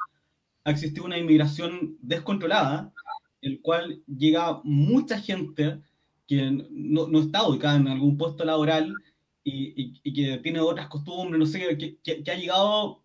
ha 0.64 0.70
existido 0.70 1.06
una 1.06 1.18
inmigración 1.18 1.96
descontrolada, 2.02 2.92
el 3.42 3.60
cual 3.60 4.02
llega 4.06 4.60
mucha 4.64 5.18
gente 5.20 5.80
que 6.26 6.50
no, 6.70 7.08
no 7.08 7.20
está 7.20 7.46
ubicada 7.46 7.76
en 7.76 7.88
algún 7.88 8.16
puesto 8.16 8.44
laboral 8.44 8.94
y, 9.44 10.00
y, 10.02 10.12
que 10.12 10.38
tiene 10.38 10.60
otras 10.60 10.88
costumbres, 10.88 11.38
no 11.38 11.46
sé, 11.46 11.76
que, 11.76 11.98
que, 12.22 12.30
ha 12.30 12.36
llegado, 12.36 13.02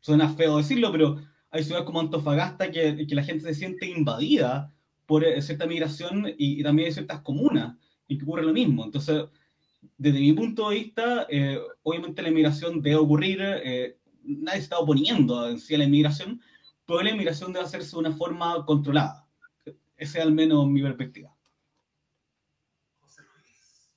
suena 0.00 0.28
feo 0.28 0.58
decirlo, 0.58 0.90
pero 0.92 1.16
hay 1.50 1.62
ciudades 1.62 1.86
como 1.86 2.00
Antofagasta 2.00 2.70
que, 2.70 3.06
que 3.06 3.14
la 3.14 3.22
gente 3.22 3.44
se 3.44 3.54
siente 3.54 3.86
invadida 3.88 4.74
por 5.06 5.24
eh, 5.24 5.40
cierta 5.40 5.66
migración 5.66 6.34
y, 6.36 6.62
también 6.62 6.88
hay 6.88 6.92
ciertas 6.92 7.22
comunas 7.22 7.76
en 8.08 8.18
que 8.18 8.24
ocurre 8.24 8.42
lo 8.42 8.52
mismo. 8.52 8.84
Entonces, 8.84 9.24
desde 9.96 10.20
mi 10.20 10.32
punto 10.32 10.68
de 10.68 10.76
vista, 10.76 11.26
eh, 11.30 11.58
obviamente 11.82 12.22
la 12.22 12.28
inmigración 12.28 12.82
debe 12.82 12.96
ocurrir, 12.96 13.38
eh, 13.40 13.96
nadie 14.22 14.60
está 14.60 14.78
oponiendo 14.78 15.38
a 15.40 15.50
la 15.50 15.84
inmigración, 15.84 16.40
pero 16.84 17.02
la 17.02 17.10
inmigración 17.10 17.52
debe 17.52 17.64
hacerse 17.64 17.92
de 17.92 18.00
una 18.00 18.12
forma 18.12 18.66
controlada. 18.66 19.27
Esa 19.98 20.18
es 20.18 20.24
al 20.24 20.32
menos 20.32 20.66
mi 20.68 20.80
perspectiva. 20.80 21.34
José 23.00 23.22
Luis, 23.34 23.90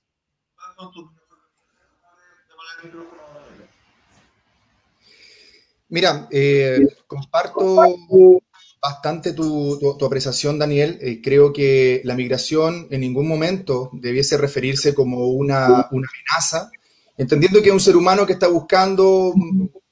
Mira, 5.89 6.27
eh, 6.31 6.87
comparto 7.05 8.41
bastante 8.81 9.33
tu, 9.33 9.77
apreciación, 10.03 10.57
Daniel. 10.57 10.97
Eh, 11.01 11.21
creo 11.21 11.53
que 11.53 12.01
la 12.03 12.15
migración 12.15 12.87
en 12.89 13.01
ningún 13.01 13.27
momento 13.27 13.91
debiese 13.93 14.37
referirse 14.37 14.95
como 14.95 15.27
una, 15.27 15.81
amenaza, 15.81 16.71
entendiendo 17.15 17.61
que 17.61 17.69
es 17.69 17.73
un 17.73 17.79
ser 17.79 17.95
humano 17.95 18.25
que 18.25 18.33
está 18.33 18.47
buscando 18.47 19.35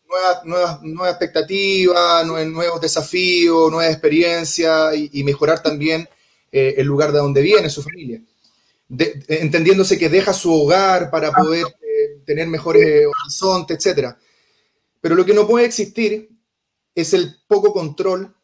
nuevas, 0.09 0.45
nuevas, 0.45 0.81
nuevas 0.81 1.11
expectativas, 1.11 2.25
nuevos 2.25 2.81
desafíos, 2.81 3.71
nuevas 3.71 3.91
experiencias 3.93 4.95
y, 4.95 5.23
mejorar 5.23 5.61
también 5.61 6.09
eh, 6.51 6.75
el 6.77 6.87
lugar 6.87 7.11
de 7.11 7.19
donde 7.19 7.41
viene 7.41 7.69
su 7.69 7.83
familia. 7.83 8.19
entendiéndose 8.89 9.97
que 9.99 10.09
deja 10.09 10.33
su 10.33 10.51
hogar 10.51 11.11
para 11.11 11.31
poder 11.31 11.65
tener 12.25 12.47
mejores 12.47 13.05
horizontes, 13.07 13.85
etc. 13.85 14.15
Pero 15.01 15.15
lo 15.15 15.25
que 15.25 15.33
no 15.33 15.47
puede 15.47 15.65
existir 15.65 16.29
es 16.95 17.13
el 17.13 17.35
poco 17.47 17.71
control, 17.71 18.35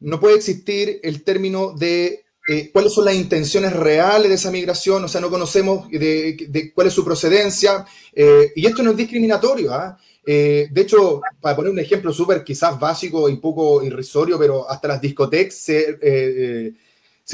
no 0.00 0.20
puede 0.20 0.36
existir 0.36 1.00
el 1.02 1.22
término 1.22 1.72
de 1.72 2.24
eh, 2.48 2.70
cuáles 2.72 2.92
son 2.92 3.04
las 3.04 3.14
intenciones 3.14 3.72
reales 3.72 4.28
de 4.28 4.34
esa 4.34 4.50
migración, 4.50 5.04
o 5.04 5.08
sea, 5.08 5.20
no 5.20 5.30
conocemos 5.30 5.88
de, 5.90 6.72
cuál 6.74 6.88
es 6.88 6.92
su 6.92 7.04
procedencia, 7.04 7.86
eh, 8.12 8.52
y 8.56 8.66
esto 8.66 8.82
no 8.82 8.90
es 8.90 8.96
discriminatorio. 8.96 9.72
¿ah? 9.72 9.96
Eh, 10.24 10.68
de 10.70 10.80
hecho, 10.80 11.20
para 11.40 11.56
poner 11.56 11.72
un 11.72 11.78
ejemplo 11.78 12.12
súper 12.12 12.44
quizás 12.44 12.78
básico 12.78 13.28
y 13.28 13.36
poco 13.36 13.82
irrisorio, 13.82 14.38
pero 14.38 14.68
hasta 14.68 14.88
las 14.88 15.00
discotecas 15.00 15.54
se, 15.56 16.76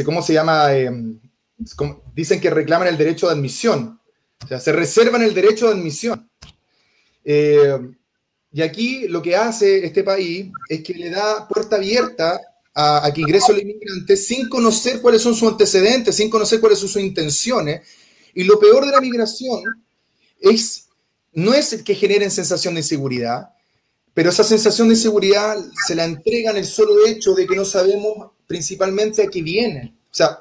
¿cómo 0.05 0.23
se 0.23 0.33
llama? 0.33 0.71
dicen 2.15 2.41
que 2.41 2.51
reclaman 2.51 2.89
el 2.89 2.97
derecho 2.97 3.27
de 3.27 3.33
admisión. 3.33 4.01
O 4.45 4.47
sea, 4.47 4.61
se 4.61 4.73
reservan 4.73 5.23
el 5.23 5.35
derecho 5.35 5.67
de 5.67 5.73
admisión. 5.73 6.31
Eh, 7.25 7.79
y 8.53 8.63
aquí 8.63 9.09
lo 9.09 9.21
que 9.21 9.37
hace 9.37 9.85
este 9.85 10.03
país 10.03 10.51
es 10.69 10.83
que 10.83 10.95
le 10.95 11.11
da 11.11 11.47
puerta 11.47 11.77
abierta 11.77 12.41
a, 12.75 13.11
que 13.13 13.21
ingrese 13.21 13.53
el 13.53 13.63
inmigrante 13.63 14.17
sin 14.17 14.49
conocer 14.49 15.01
cuáles 15.03 15.21
son 15.21 15.35
sus 15.35 15.51
antecedentes, 15.51 16.15
sin 16.15 16.31
conocer 16.31 16.61
cuáles 16.61 16.79
son 16.79 16.89
sus 16.89 17.03
intenciones. 17.03 17.87
Y 18.35 18.45
lo 18.45 18.59
peor 18.59 18.87
de 18.87 18.93
la 18.93 19.01
migración 19.01 19.63
es, 20.41 20.88
no 21.39 21.55
es 21.55 21.83
que 21.85 21.95
generen 21.95 22.31
sensación 22.31 22.75
de 22.75 22.81
inseguridad, 22.81 23.51
pero 24.13 24.31
esa 24.31 24.43
sensación 24.43 24.89
de 24.89 24.95
inseguridad 24.95 25.57
se 25.87 25.95
la 25.95 26.05
entregan 26.05 26.57
el 26.57 26.65
solo 26.65 27.07
hecho 27.07 27.33
de 27.35 27.47
que 27.47 27.55
no 27.55 27.65
sabemos 27.65 28.33
principalmente 28.47 29.23
a 29.23 29.29
qué 29.29 29.41
vienen. 29.41 29.97
O 30.11 30.15
sea, 30.15 30.41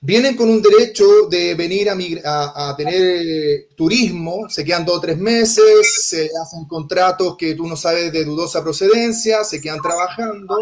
vienen 0.00 0.36
con 0.36 0.48
un 0.48 0.62
derecho 0.62 1.04
de 1.28 1.54
venir 1.54 1.90
a, 2.24 2.70
a, 2.70 2.76
tener 2.76 3.02
eh, 3.02 3.68
turismo, 3.76 4.48
se 4.48 4.64
quedan 4.64 4.86
dos 4.86 4.96
o 4.96 5.00
tres 5.00 5.18
meses, 5.18 6.06
se 6.06 6.30
hacen 6.42 6.64
contratos 6.64 7.36
que 7.36 7.54
tú 7.54 7.66
no 7.66 7.76
sabes 7.76 8.10
de 8.10 8.24
dudosa 8.24 8.62
procedencia, 8.62 9.44
se 9.44 9.60
quedan 9.60 9.82
trabajando. 9.82 10.56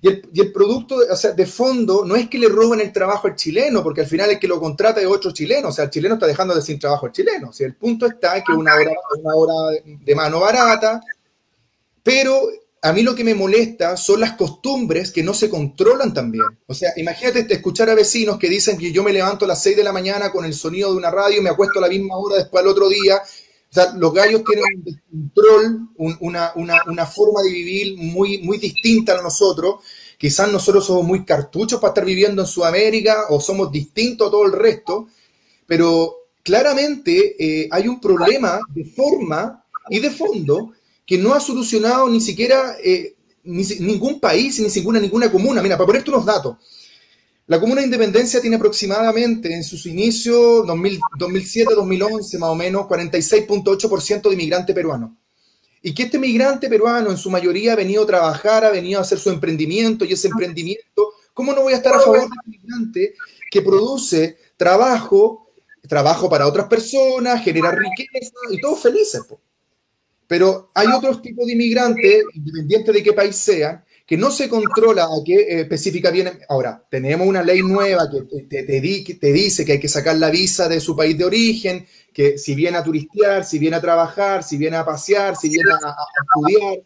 Y 0.00 0.08
el, 0.08 0.28
y 0.32 0.40
el 0.40 0.52
producto, 0.52 0.96
o 1.10 1.16
sea, 1.16 1.32
de 1.32 1.46
fondo, 1.46 2.04
no 2.04 2.16
es 2.16 2.28
que 2.28 2.38
le 2.38 2.48
roben 2.48 2.80
el 2.80 2.92
trabajo 2.92 3.28
al 3.28 3.34
chileno, 3.34 3.82
porque 3.82 4.02
al 4.02 4.06
final 4.06 4.30
el 4.30 4.38
que 4.38 4.46
lo 4.46 4.60
contrata 4.60 5.00
es 5.00 5.06
otro 5.06 5.32
chileno, 5.32 5.68
o 5.68 5.72
sea, 5.72 5.86
el 5.86 5.90
chileno 5.90 6.14
está 6.14 6.26
dejando 6.26 6.54
de 6.54 6.62
sin 6.62 6.78
trabajo 6.78 7.06
al 7.06 7.12
chileno. 7.12 7.48
O 7.48 7.52
sea, 7.52 7.66
el 7.66 7.74
punto 7.74 8.06
está 8.06 8.42
que 8.44 8.52
una 8.52 8.74
hora, 8.74 8.92
una 9.18 9.34
hora 9.34 9.80
de 9.84 10.14
mano 10.14 10.40
barata, 10.40 11.00
pero 12.02 12.40
a 12.82 12.92
mí 12.92 13.02
lo 13.02 13.16
que 13.16 13.24
me 13.24 13.34
molesta 13.34 13.96
son 13.96 14.20
las 14.20 14.34
costumbres 14.34 15.10
que 15.10 15.22
no 15.22 15.34
se 15.34 15.50
controlan 15.50 16.14
también. 16.14 16.44
O 16.66 16.74
sea, 16.74 16.92
imagínate 16.96 17.52
escuchar 17.52 17.90
a 17.90 17.94
vecinos 17.94 18.38
que 18.38 18.48
dicen 18.48 18.78
que 18.78 18.92
yo 18.92 19.02
me 19.02 19.12
levanto 19.12 19.44
a 19.44 19.48
las 19.48 19.60
6 19.62 19.76
de 19.76 19.82
la 19.82 19.92
mañana 19.92 20.30
con 20.30 20.44
el 20.44 20.54
sonido 20.54 20.92
de 20.92 20.98
una 20.98 21.10
radio, 21.10 21.42
me 21.42 21.50
acuesto 21.50 21.80
a 21.80 21.82
la 21.82 21.88
misma 21.88 22.16
hora 22.16 22.36
después 22.36 22.62
al 22.62 22.68
otro 22.68 22.88
día. 22.88 23.20
Sea, 23.76 23.92
los 23.94 24.14
gallos 24.14 24.42
tienen 24.42 24.64
un 24.86 25.30
control, 25.34 25.88
una, 26.20 27.06
forma 27.06 27.42
de 27.42 27.50
vivir 27.50 27.98
muy, 27.98 28.38
muy 28.38 28.56
distinta 28.56 29.18
a 29.18 29.22
nosotros. 29.22 29.84
Quizás 30.16 30.50
nosotros 30.50 30.86
somos 30.86 31.04
muy 31.04 31.26
cartuchos 31.26 31.78
para 31.78 31.90
estar 31.90 32.06
viviendo 32.06 32.40
en 32.40 32.48
Sudamérica 32.48 33.26
o 33.28 33.38
somos 33.38 33.70
distintos 33.70 34.28
a 34.28 34.30
todo 34.30 34.46
el 34.46 34.52
resto, 34.52 35.08
pero 35.66 36.28
claramente 36.42 37.36
eh, 37.38 37.68
hay 37.70 37.86
un 37.86 38.00
problema 38.00 38.60
de 38.70 38.86
forma 38.86 39.62
y 39.90 40.00
de 40.00 40.10
fondo 40.10 40.72
que 41.04 41.18
no 41.18 41.34
ha 41.34 41.40
solucionado 41.40 42.08
ni 42.08 42.22
siquiera 42.22 42.76
eh, 42.82 43.14
ningún 43.44 44.20
país, 44.20 44.58
ni 44.58 44.68
ninguna, 44.68 45.00
ninguna 45.00 45.30
comuna. 45.30 45.60
Mira, 45.60 45.76
para 45.76 45.86
ponerte 45.86 46.08
unos 46.08 46.24
datos. 46.24 46.56
La 47.48 47.60
Comuna 47.60 47.80
de 47.80 47.86
Independencia 47.86 48.40
tiene 48.40 48.56
aproximadamente 48.56 49.54
en 49.54 49.62
sus 49.62 49.86
inicios, 49.86 50.66
2007-2011 50.66 52.38
más 52.40 52.50
o 52.50 52.54
menos, 52.56 52.86
46.8% 52.86 54.22
de 54.28 54.34
inmigrante 54.34 54.74
peruano. 54.74 55.16
Y 55.80 55.94
que 55.94 56.04
este 56.04 56.18
migrante 56.18 56.68
peruano 56.68 57.12
en 57.12 57.16
su 57.16 57.30
mayoría 57.30 57.74
ha 57.74 57.76
venido 57.76 58.02
a 58.02 58.06
trabajar, 58.06 58.64
ha 58.64 58.70
venido 58.70 58.98
a 58.98 59.02
hacer 59.02 59.20
su 59.20 59.30
emprendimiento 59.30 60.04
y 60.04 60.12
ese 60.14 60.26
emprendimiento, 60.26 61.12
¿cómo 61.32 61.52
no 61.52 61.62
voy 61.62 61.74
a 61.74 61.76
estar 61.76 61.94
a 61.94 62.00
favor 62.00 62.18
de 62.18 62.24
un 62.24 62.50
migrante 62.50 63.14
que 63.48 63.62
produce 63.62 64.36
trabajo, 64.56 65.52
trabajo 65.88 66.28
para 66.28 66.48
otras 66.48 66.66
personas, 66.66 67.44
genera 67.44 67.70
riqueza 67.70 68.34
y 68.50 68.60
todos 68.60 68.82
felices? 68.82 69.22
Pero 70.26 70.72
hay 70.74 70.88
otros 70.88 71.22
tipos 71.22 71.46
de 71.46 71.52
inmigrantes, 71.52 72.24
independiente 72.34 72.90
de 72.90 73.02
qué 73.04 73.12
país 73.12 73.36
sean, 73.36 73.84
que 74.06 74.16
no 74.16 74.30
se 74.30 74.48
controla 74.48 75.04
a 75.04 75.24
qué 75.24 75.34
eh, 75.34 75.60
específica 75.62 76.10
vienen. 76.10 76.38
Ahora, 76.48 76.82
tenemos 76.88 77.26
una 77.26 77.42
ley 77.42 77.60
nueva 77.60 78.08
que 78.08 78.42
te, 78.42 78.62
te, 78.62 79.32
dice 79.32 79.64
que 79.64 79.72
hay 79.72 79.80
que 79.80 79.88
sacar 79.88 80.16
la 80.16 80.30
visa 80.30 80.68
de 80.68 80.78
su 80.78 80.94
país 80.94 81.18
de 81.18 81.24
origen, 81.24 81.86
que 82.12 82.38
si 82.38 82.54
viene 82.54 82.78
a 82.78 82.84
turistear, 82.84 83.44
si 83.44 83.58
viene 83.58 83.76
a 83.76 83.80
trabajar, 83.80 84.44
si 84.44 84.56
viene 84.56 84.76
a 84.76 84.84
pasear, 84.84 85.34
si 85.34 85.48
viene 85.48 85.70
a, 85.72 85.96
estudiar, 86.24 86.84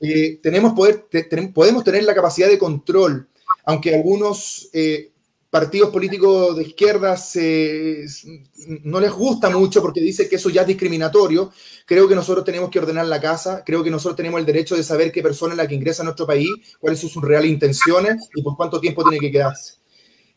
eh, 0.00 0.38
tenemos 0.40 0.72
poder, 0.72 1.06
podemos 1.52 1.82
tener 1.82 2.04
la 2.04 2.14
capacidad 2.14 2.48
de 2.48 2.58
control, 2.58 3.28
aunque 3.64 3.92
algunos 3.92 4.70
eh, 4.72 5.10
partidos 5.50 5.90
políticos 5.90 6.56
de 6.56 6.62
izquierdas 6.62 7.36
no 8.84 9.00
les 9.00 9.10
gusta 9.10 9.50
mucho 9.50 9.82
porque 9.82 10.00
dice 10.00 10.28
que 10.28 10.36
eso 10.36 10.48
ya 10.48 10.62
es 10.62 10.68
discriminatorio. 10.68 11.52
Creo 11.84 12.08
que 12.08 12.14
nosotros 12.14 12.44
tenemos 12.44 12.70
que 12.70 12.78
ordenar 12.78 13.06
la 13.06 13.20
casa, 13.20 13.64
creo 13.66 13.82
que 13.82 13.90
nosotros 13.90 14.16
tenemos 14.16 14.38
el 14.38 14.46
derecho 14.46 14.76
de 14.76 14.84
saber 14.84 15.10
qué 15.10 15.22
persona 15.22 15.54
es 15.54 15.58
la 15.58 15.66
que 15.66 15.74
ingresa 15.74 16.02
a 16.02 16.04
nuestro 16.04 16.26
país, 16.26 16.48
cuáles 16.78 17.00
son 17.00 17.10
sus 17.10 17.22
reales 17.22 17.50
intenciones 17.50 18.28
y 18.34 18.42
por 18.42 18.56
cuánto 18.56 18.80
tiempo 18.80 19.02
tiene 19.02 19.18
que 19.18 19.32
quedarse. 19.32 19.74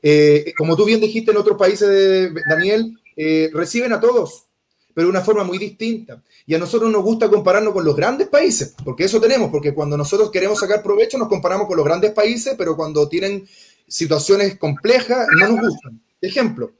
Eh, 0.01 0.53
como 0.57 0.75
tú 0.75 0.83
bien 0.83 0.99
dijiste 0.99 1.31
en 1.31 1.37
otros 1.37 1.57
países, 1.57 2.33
Daniel, 2.49 2.97
eh, 3.15 3.49
reciben 3.53 3.93
a 3.93 3.99
todos, 3.99 4.47
pero 4.93 5.07
de 5.07 5.11
una 5.11 5.21
forma 5.21 5.43
muy 5.43 5.57
distinta. 5.57 6.21
Y 6.45 6.55
a 6.55 6.57
nosotros 6.59 6.91
nos 6.91 7.03
gusta 7.03 7.29
compararnos 7.29 7.73
con 7.73 7.85
los 7.85 7.95
grandes 7.95 8.27
países, 8.27 8.75
porque 8.83 9.05
eso 9.05 9.21
tenemos, 9.21 9.51
porque 9.51 9.73
cuando 9.73 9.95
nosotros 9.95 10.31
queremos 10.31 10.59
sacar 10.59 10.81
provecho 10.83 11.17
nos 11.17 11.29
comparamos 11.29 11.67
con 11.67 11.77
los 11.77 11.85
grandes 11.85 12.11
países, 12.11 12.55
pero 12.57 12.75
cuando 12.75 13.07
tienen 13.07 13.47
situaciones 13.87 14.57
complejas 14.57 15.27
no 15.39 15.49
nos 15.49 15.67
gustan. 15.67 16.01
Ejemplo, 16.21 16.73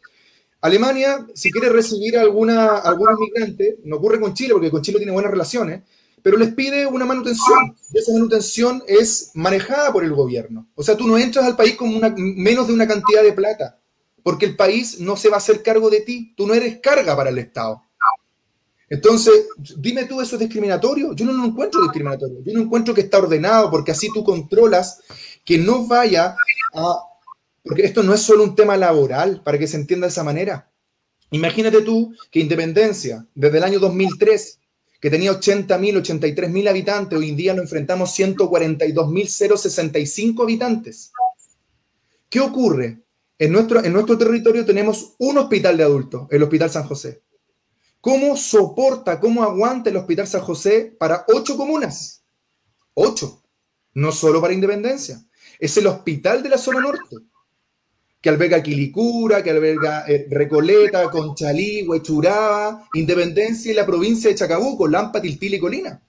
Alemania, 0.62 1.28
si 1.34 1.52
quiere 1.52 1.70
recibir 1.70 2.18
a 2.18 2.22
alguna, 2.22 2.78
algún 2.78 3.10
migrante, 3.20 3.80
no 3.84 3.98
ocurre 3.98 4.20
con 4.22 4.34
Chile, 4.34 4.54
porque 4.54 4.72
con 4.72 4.82
Chile 4.82 4.98
tiene 4.98 5.12
buenas 5.12 5.32
relaciones, 5.32 5.82
pero 6.22 6.38
les 6.38 6.54
pide 6.54 6.86
una 6.88 7.06
manutención. 7.06 7.76
Y 7.92 7.98
esa 7.98 8.14
manutención 8.14 8.82
es 8.88 9.32
manejada 9.34 9.92
por 9.92 10.06
el 10.06 10.14
gobierno. 10.14 10.70
O 10.76 10.82
sea, 10.82 10.96
tú 10.96 11.06
no 11.06 11.18
entras 11.18 11.46
al 11.46 11.58
país 11.58 11.76
con 11.76 11.94
una, 11.94 12.14
menos 12.18 12.68
de 12.68 12.74
una 12.74 12.88
cantidad 12.88 13.22
de 13.22 13.34
plata, 13.34 13.78
porque 14.24 14.46
el 14.46 14.56
país 14.56 15.02
no 15.02 15.18
se 15.18 15.28
va 15.28 15.36
a 15.36 15.40
hacer 15.40 15.62
cargo 15.62 15.90
de 15.90 16.00
ti. 16.00 16.34
Tú 16.38 16.48
no 16.48 16.54
eres 16.54 16.80
carga 16.80 17.14
para 17.14 17.30
el 17.30 17.40
Estado. 17.40 17.84
Entonces, 18.90 19.48
dime 19.78 20.06
tú, 20.06 20.22
¿eso 20.22 20.36
es 20.36 20.40
discriminatorio? 20.40 21.14
Yo 21.14 21.26
no 21.26 21.34
lo 21.34 21.44
encuentro 21.44 21.82
discriminatorio. 21.82 22.38
Yo 22.42 22.54
no 22.54 22.62
encuentro 22.62 22.94
que 22.94 23.02
está 23.02 23.18
ordenado, 23.18 23.70
porque 23.70 23.92
así 23.92 24.08
tú 24.14 24.24
controlas 24.24 25.02
que 25.44 25.58
no 25.58 25.86
vaya 25.88 26.38
porque 27.64 27.84
esto 27.84 28.04
no 28.04 28.14
es 28.14 28.22
solo 28.22 28.44
un 28.44 28.56
tema 28.56 28.78
laboral, 28.78 29.42
para 29.44 29.58
que 29.58 29.66
se 29.68 29.78
entienda 29.78 30.06
de 30.08 30.12
esa 30.12 30.24
manera. 30.24 30.70
Imagínate 31.32 31.82
tú 31.82 32.14
que 32.32 32.40
Independencia, 32.40 33.28
desde 33.34 33.58
el 33.58 33.64
año 33.64 33.80
2003, 33.80 34.60
que 35.00 35.10
tenía 35.10 35.32
80.000, 35.34 36.02
83.000 36.02 36.70
habitantes, 36.70 37.18
hoy 37.18 37.30
en 37.30 37.36
día 37.36 37.54
nos 37.54 37.64
enfrentamos 37.64 38.16
142.065 38.18 40.44
habitantes. 40.44 41.12
¿Qué 42.30 42.40
ocurre? 42.40 43.02
En 43.38 43.52
nuestro, 43.52 43.84
en 43.84 43.92
nuestro 43.92 44.18
territorio 44.18 44.66
tenemos 44.66 45.16
un 45.18 45.38
hospital 45.38 45.76
de 45.76 45.84
adultos, 45.84 46.28
el 46.30 46.44
Hospital 46.44 46.70
San 46.70 46.84
José. 46.84 47.22
¿Cómo 48.00 48.38
soporta, 48.38 49.20
cómo 49.20 49.44
aguanta 49.44 49.90
el 49.90 49.98
Hospital 49.98 50.28
San 50.28 50.40
José 50.42 50.96
para 50.98 51.26
ocho 51.28 51.58
comunas? 51.58 52.24
Ocho. 52.94 53.42
No 53.94 54.12
solo 54.12 54.42
para 54.42 54.54
Independencia. 54.54 55.24
Es 55.60 55.78
el 55.78 55.88
hospital 55.88 56.44
de 56.44 56.50
la 56.50 56.58
zona 56.58 56.80
norte, 56.80 57.18
que 58.22 58.30
alberga 58.30 58.64
Quilicura, 58.64 59.44
que 59.44 59.50
alberga 59.50 60.06
eh, 60.08 60.28
Recoleta, 60.30 61.10
Conchalí, 61.12 61.86
Huechuraba, 61.88 62.88
Independencia 62.94 63.72
y 63.72 63.76
la 63.76 63.86
provincia 63.86 64.30
de 64.30 64.36
Chacabuco, 64.36 64.88
Lampa, 64.88 65.22
Tiltil 65.22 65.56
y 65.56 65.60
Colina. 65.60 66.02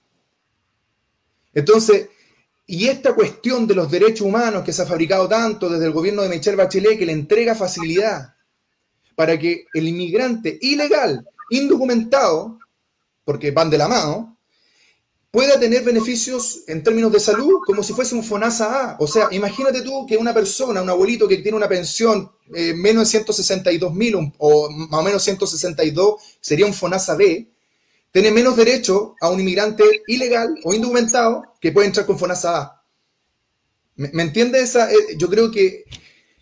Entonces, 1.53 2.09
y 2.67 2.87
esta 2.87 3.13
cuestión 3.13 3.67
de 3.67 3.75
los 3.75 3.91
derechos 3.91 4.21
humanos 4.21 4.63
que 4.63 4.73
se 4.73 4.81
ha 4.81 4.85
fabricado 4.85 5.27
tanto 5.27 5.69
desde 5.69 5.85
el 5.85 5.91
gobierno 5.91 6.21
de 6.21 6.29
Michelle 6.29 6.57
Bachelet, 6.57 6.97
que 6.97 7.05
le 7.05 7.11
entrega 7.11 7.53
facilidad 7.53 8.33
para 9.15 9.37
que 9.37 9.65
el 9.73 9.87
inmigrante 9.87 10.57
ilegal 10.61 11.25
indocumentado, 11.49 12.59
porque 13.23 13.51
van 13.51 13.69
de 13.69 13.77
la 13.77 13.87
mano, 13.87 14.34
pueda 15.35 15.59
tener 15.59 15.83
beneficios 15.83 16.63
en 16.65 16.81
términos 16.81 17.11
de 17.11 17.19
salud 17.19 17.59
como 17.65 17.83
si 17.83 17.91
fuese 17.91 18.15
un 18.15 18.23
FONASA 18.23 18.91
A. 18.91 18.97
O 19.01 19.05
sea, 19.05 19.27
imagínate 19.31 19.81
tú 19.81 20.05
que 20.07 20.15
una 20.15 20.33
persona, 20.33 20.81
un 20.81 20.89
abuelito 20.89 21.27
que 21.27 21.39
tiene 21.39 21.57
una 21.57 21.67
pensión 21.67 22.31
eh, 22.55 22.73
menos 22.73 23.03
de 23.03 23.19
162 23.19 23.93
mil 23.93 24.15
o 24.37 24.69
más 24.69 25.01
o 25.01 25.03
menos 25.03 25.21
162 25.21 26.37
sería 26.39 26.65
un 26.65 26.73
FONASA 26.73 27.15
B, 27.15 27.49
tiene 28.11 28.31
menos 28.31 28.55
derecho 28.55 29.15
a 29.19 29.29
un 29.29 29.41
inmigrante 29.41 29.83
ilegal 30.07 30.57
o 30.63 30.73
indocumentado 30.73 31.43
que 31.59 31.73
puede 31.73 31.87
entrar 31.87 32.05
con 32.05 32.17
FONASA 32.17 32.57
A. 32.57 32.85
¿Me, 33.97 34.11
me 34.13 34.23
entiende 34.23 34.61
esa? 34.61 34.89
Eh, 34.89 35.17
yo 35.17 35.29
creo 35.29 35.51
que 35.51 35.83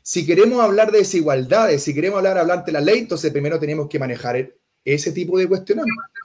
si 0.03 0.23
queremos 0.23 0.61
hablar 0.61 0.91
de 0.91 0.99
desigualdades, 0.99 1.81
si 1.81 1.95
queremos 1.95 2.17
hablar, 2.19 2.37
hablar 2.37 2.63
de 2.63 2.71
la 2.71 2.81
ley, 2.81 2.99
entonces 2.99 3.31
primero 3.31 3.59
tenemos 3.59 3.89
que 3.89 3.97
manejar 3.97 4.35
el, 4.35 4.53
ese 4.85 5.11
tipo 5.11 5.37
de 5.37 5.47
cuestión, 5.47 5.79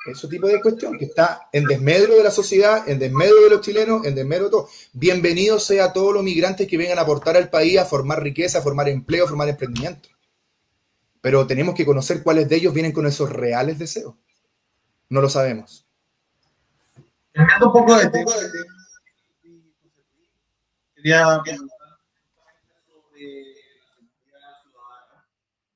ese 0.06 0.28
tipo 0.28 0.46
de 0.48 0.60
cuestión 0.60 0.98
que 0.98 1.04
está 1.04 1.48
en 1.52 1.64
desmedro 1.64 2.16
de 2.16 2.24
la 2.24 2.30
sociedad, 2.30 2.88
en 2.88 2.98
desmedro 2.98 3.42
de 3.42 3.50
los 3.50 3.60
chilenos, 3.60 4.04
en 4.04 4.14
desmedro 4.14 4.44
de 4.44 4.50
todo. 4.50 4.68
Bienvenidos 4.92 5.64
sea 5.64 5.92
todos 5.92 6.12
los 6.12 6.24
migrantes 6.24 6.66
que 6.66 6.76
vengan 6.76 6.98
a 6.98 7.02
aportar 7.02 7.36
al 7.36 7.50
país, 7.50 7.78
a 7.78 7.84
formar 7.84 8.22
riqueza, 8.22 8.58
a 8.58 8.62
formar 8.62 8.88
empleo, 8.88 9.24
a 9.24 9.28
formar 9.28 9.48
emprendimiento. 9.48 10.08
Pero 11.20 11.46
tenemos 11.46 11.74
que 11.74 11.86
conocer 11.86 12.22
cuáles 12.22 12.48
de 12.48 12.56
ellos 12.56 12.74
vienen 12.74 12.92
con 12.92 13.06
esos 13.06 13.30
reales 13.30 13.78
deseos. 13.78 14.14
No 15.08 15.20
lo 15.20 15.28
sabemos. 15.28 15.86
un 17.34 17.72
poco 17.72 17.96
de 17.96 18.10
tema, 18.10 18.32
quería 20.96 21.42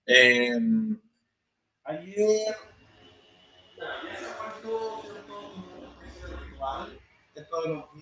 eh, 0.06 0.58
ayer 1.84 2.56
esto 7.34 7.62
de 7.62 7.68
los 7.68 7.92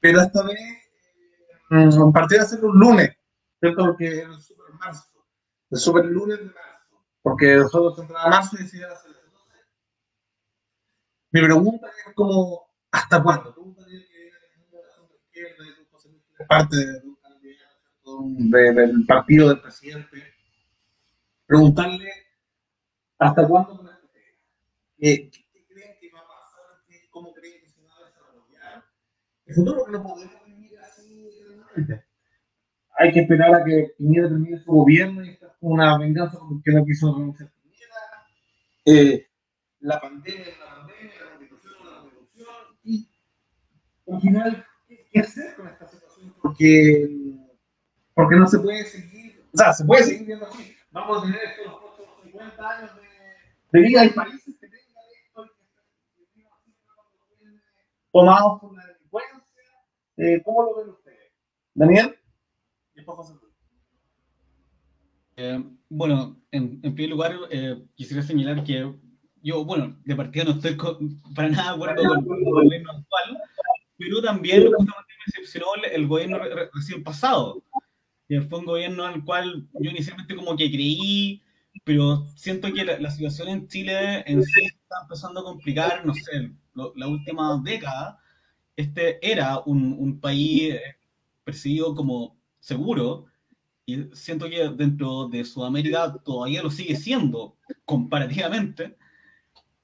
pero 0.00 0.20
esta 0.20 0.42
vez 0.44 0.58
eh, 1.70 1.90
lunes. 2.72 3.16
Porque 3.60 4.26
el 5.70 5.78
super 5.78 6.04
lunes 6.04 6.38
de 6.38 6.44
marzo, 6.44 7.04
porque 7.22 7.56
nosotros 7.56 7.98
entramos 7.98 8.30
marzo 8.30 8.56
y 8.56 8.62
decidimos 8.62 8.92
hacer 8.92 9.10
el 9.10 9.32
12. 9.32 9.54
Mi 11.32 11.42
pregunta 11.42 11.88
es 12.06 12.14
como, 12.14 12.70
¿hasta 12.92 13.22
cuándo? 13.22 13.54
Parte 16.48 16.76
de, 16.76 17.02
de, 18.04 18.72
del 18.72 19.04
partido 19.06 19.48
del 19.48 19.60
presidente, 19.60 20.37
preguntarle 21.48 22.12
hasta 23.18 23.48
cuándo 23.48 23.72
esto 23.72 24.08
¿Qué, 24.98 25.30
¿Qué, 25.30 25.64
creen 25.66 25.96
que 26.00 26.10
va 26.12 26.20
a 26.20 26.26
pasar? 26.26 27.08
¿Cómo 27.10 27.32
creen 27.32 27.62
que 27.62 27.70
se 27.70 27.82
va 27.82 27.92
a 27.96 28.04
desarrollar? 28.04 28.84
El 29.46 29.54
futuro 29.54 29.84
que 29.86 29.92
no 29.92 30.02
podemos 30.02 30.44
vivir 30.44 30.78
así. 30.78 31.30
Hay 32.98 33.12
que 33.12 33.20
esperar 33.20 33.54
a 33.54 33.64
que 33.64 33.94
Piñera 33.96 34.28
termine 34.28 34.58
su 34.58 34.72
gobierno 34.72 35.24
y 35.24 35.30
esta 35.30 35.54
con 35.60 35.72
una 35.72 35.96
venganza 35.96 36.38
porque 36.38 36.70
no 36.72 36.84
quiso 36.84 37.14
renunciar 37.14 37.50
Piñera. 37.62 37.96
Eh, 38.84 39.28
la 39.80 40.00
pandemia 40.00 40.48
es 40.48 40.58
la 40.58 40.66
pandemia, 40.66 41.14
la 41.24 41.36
constitución 41.36 41.74
es 41.78 41.90
la 41.90 42.00
constitución. 42.00 42.48
Y 42.82 43.08
al 44.12 44.20
final, 44.20 44.66
¿qué 45.12 45.20
hacer 45.20 45.54
con 45.54 45.68
esta 45.68 45.88
situación? 45.88 46.34
Porque, 46.42 47.08
porque 48.14 48.36
no 48.36 48.46
se 48.48 48.58
puede 48.58 48.84
seguir, 48.84 49.44
o 49.54 49.56
sea, 49.56 49.72
se 49.72 49.84
puede 49.84 50.02
seguir 50.02 50.26
viendo 50.26 50.46
así. 50.46 50.74
Vamos 50.90 51.18
a 51.18 51.22
tener 51.22 51.40
estos 51.42 51.66
los 51.66 51.80
próximos 51.80 52.22
50 52.22 52.68
años 52.68 52.96
de 52.96 53.08
de 53.70 53.80
vida 53.80 54.00
hay 54.00 54.10
países 54.10 54.58
que 54.58 54.66
tengan 54.66 54.80
esto 55.26 55.44
y 56.16 56.24
que 56.24 56.24
estén 56.24 57.60
tomados 58.10 58.60
por 58.60 58.74
la 58.74 58.86
delincuencia. 58.86 59.62
Eh, 60.16 60.42
¿Cómo 60.42 60.62
lo 60.62 60.76
ven 60.76 60.88
ustedes? 60.88 61.32
Daniel, 61.74 62.18
y 62.94 62.96
después 62.96 63.16
José 63.16 63.34
eh, 65.36 65.62
bueno, 65.88 66.36
en, 66.50 66.80
en, 66.82 66.94
primer 66.94 67.10
lugar, 67.10 67.36
eh, 67.50 67.80
quisiera 67.94 68.24
señalar 68.24 68.64
que 68.64 68.92
yo, 69.40 69.64
bueno, 69.64 69.96
de 70.04 70.16
partida 70.16 70.42
no 70.44 70.50
estoy 70.52 70.76
con, 70.76 71.22
para 71.32 71.48
nada 71.48 71.70
de 71.70 71.76
acuerdo 71.76 72.08
con, 72.08 72.24
con, 72.24 72.38
el 72.38 72.44
gobierno 72.44 72.90
actual, 72.90 73.38
pero 73.96 74.20
también 74.20 74.66
justamente 74.66 75.14
me 75.16 75.24
decepcionó 75.26 75.66
el, 75.76 75.84
el 75.92 76.08
gobierno 76.08 76.38
re, 76.38 76.68
recién 76.74 77.04
pasado. 77.04 77.62
Y 78.28 78.38
fue 78.40 78.58
un 78.58 78.66
gobierno 78.66 79.06
al 79.06 79.24
cual 79.24 79.66
yo 79.72 79.90
inicialmente 79.90 80.36
como 80.36 80.56
que 80.56 80.70
creí, 80.70 81.42
pero 81.84 82.26
siento 82.36 82.72
que 82.72 82.84
la, 82.84 82.98
la, 82.98 83.10
situación 83.10 83.48
en 83.48 83.68
Chile 83.68 84.22
en 84.26 84.42
sí 84.44 84.64
está 84.66 84.96
empezando 85.02 85.40
a 85.40 85.44
complicar, 85.44 86.04
no 86.04 86.14
sé, 86.14 86.52
lo, 86.74 86.92
la 86.96 87.08
última 87.08 87.60
década. 87.64 88.18
Este 88.76 89.18
era 89.28 89.60
un, 89.60 89.96
un 89.98 90.20
país 90.20 90.74
percibido 91.44 91.94
como 91.94 92.38
seguro, 92.60 93.26
y 93.86 94.04
siento 94.12 94.50
que 94.50 94.68
dentro 94.68 95.28
de 95.28 95.44
Sudamérica 95.44 96.14
todavía 96.22 96.62
lo 96.62 96.70
sigue 96.70 96.94
siendo, 96.94 97.56
comparativamente, 97.86 98.98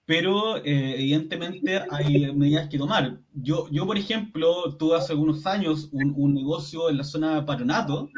pero 0.05 0.59
eh, 0.59 0.97
evidentemente 0.99 1.83
hay 1.91 2.31
medidas 2.35 2.69
que 2.69 2.77
tomar. 2.77 3.19
Yo, 3.33 3.67
yo, 3.71 3.87
por 3.87 3.97
ejemplo, 3.97 4.77
tuve 4.77 4.97
hace 4.97 5.15
algunos 5.15 5.47
años 5.47 5.89
un, 5.93 6.13
un 6.17 6.35
negocio 6.35 6.91
en 6.91 6.99
la 6.99 7.05
zona 7.05 7.37
de 7.37 7.47
Patronato, 7.47 8.11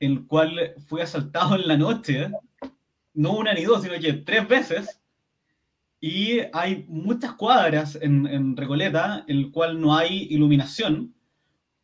el 0.00 0.26
cual 0.26 0.74
fue 0.86 1.02
asaltado 1.02 1.54
en 1.54 1.68
la 1.68 1.76
noche 1.76 2.30
no 3.14 3.36
una 3.36 3.54
ni 3.54 3.64
dos, 3.64 3.82
sino 3.82 3.94
que 4.00 4.12
tres 4.14 4.48
veces. 4.48 5.00
Y 6.00 6.40
hay 6.52 6.86
muchas 6.88 7.34
cuadras 7.34 7.96
en, 8.00 8.26
en 8.26 8.56
Recoleta 8.56 9.24
en 9.28 9.36
el 9.36 9.50
cual 9.50 9.80
no 9.80 9.96
hay 9.96 10.28
iluminación, 10.30 11.14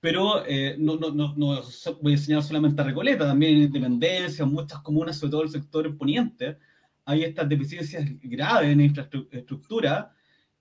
pero 0.00 0.44
eh, 0.46 0.76
no, 0.78 0.96
no, 0.96 1.10
no, 1.10 1.34
no, 1.36 1.62
voy 2.00 2.12
a 2.12 2.16
enseñar 2.16 2.42
solamente 2.42 2.80
a 2.80 2.84
Recoleta, 2.84 3.26
también 3.26 3.56
en 3.56 3.62
Independencia, 3.64 4.44
en 4.44 4.52
muchas 4.52 4.80
comunas, 4.80 5.18
sobre 5.18 5.32
todo 5.32 5.42
el 5.42 5.50
sector 5.50 5.96
poniente, 5.98 6.56
hay 7.04 7.22
estas 7.22 7.48
deficiencias 7.48 8.04
graves 8.22 8.70
en 8.70 8.80
infraestructura 8.80 10.12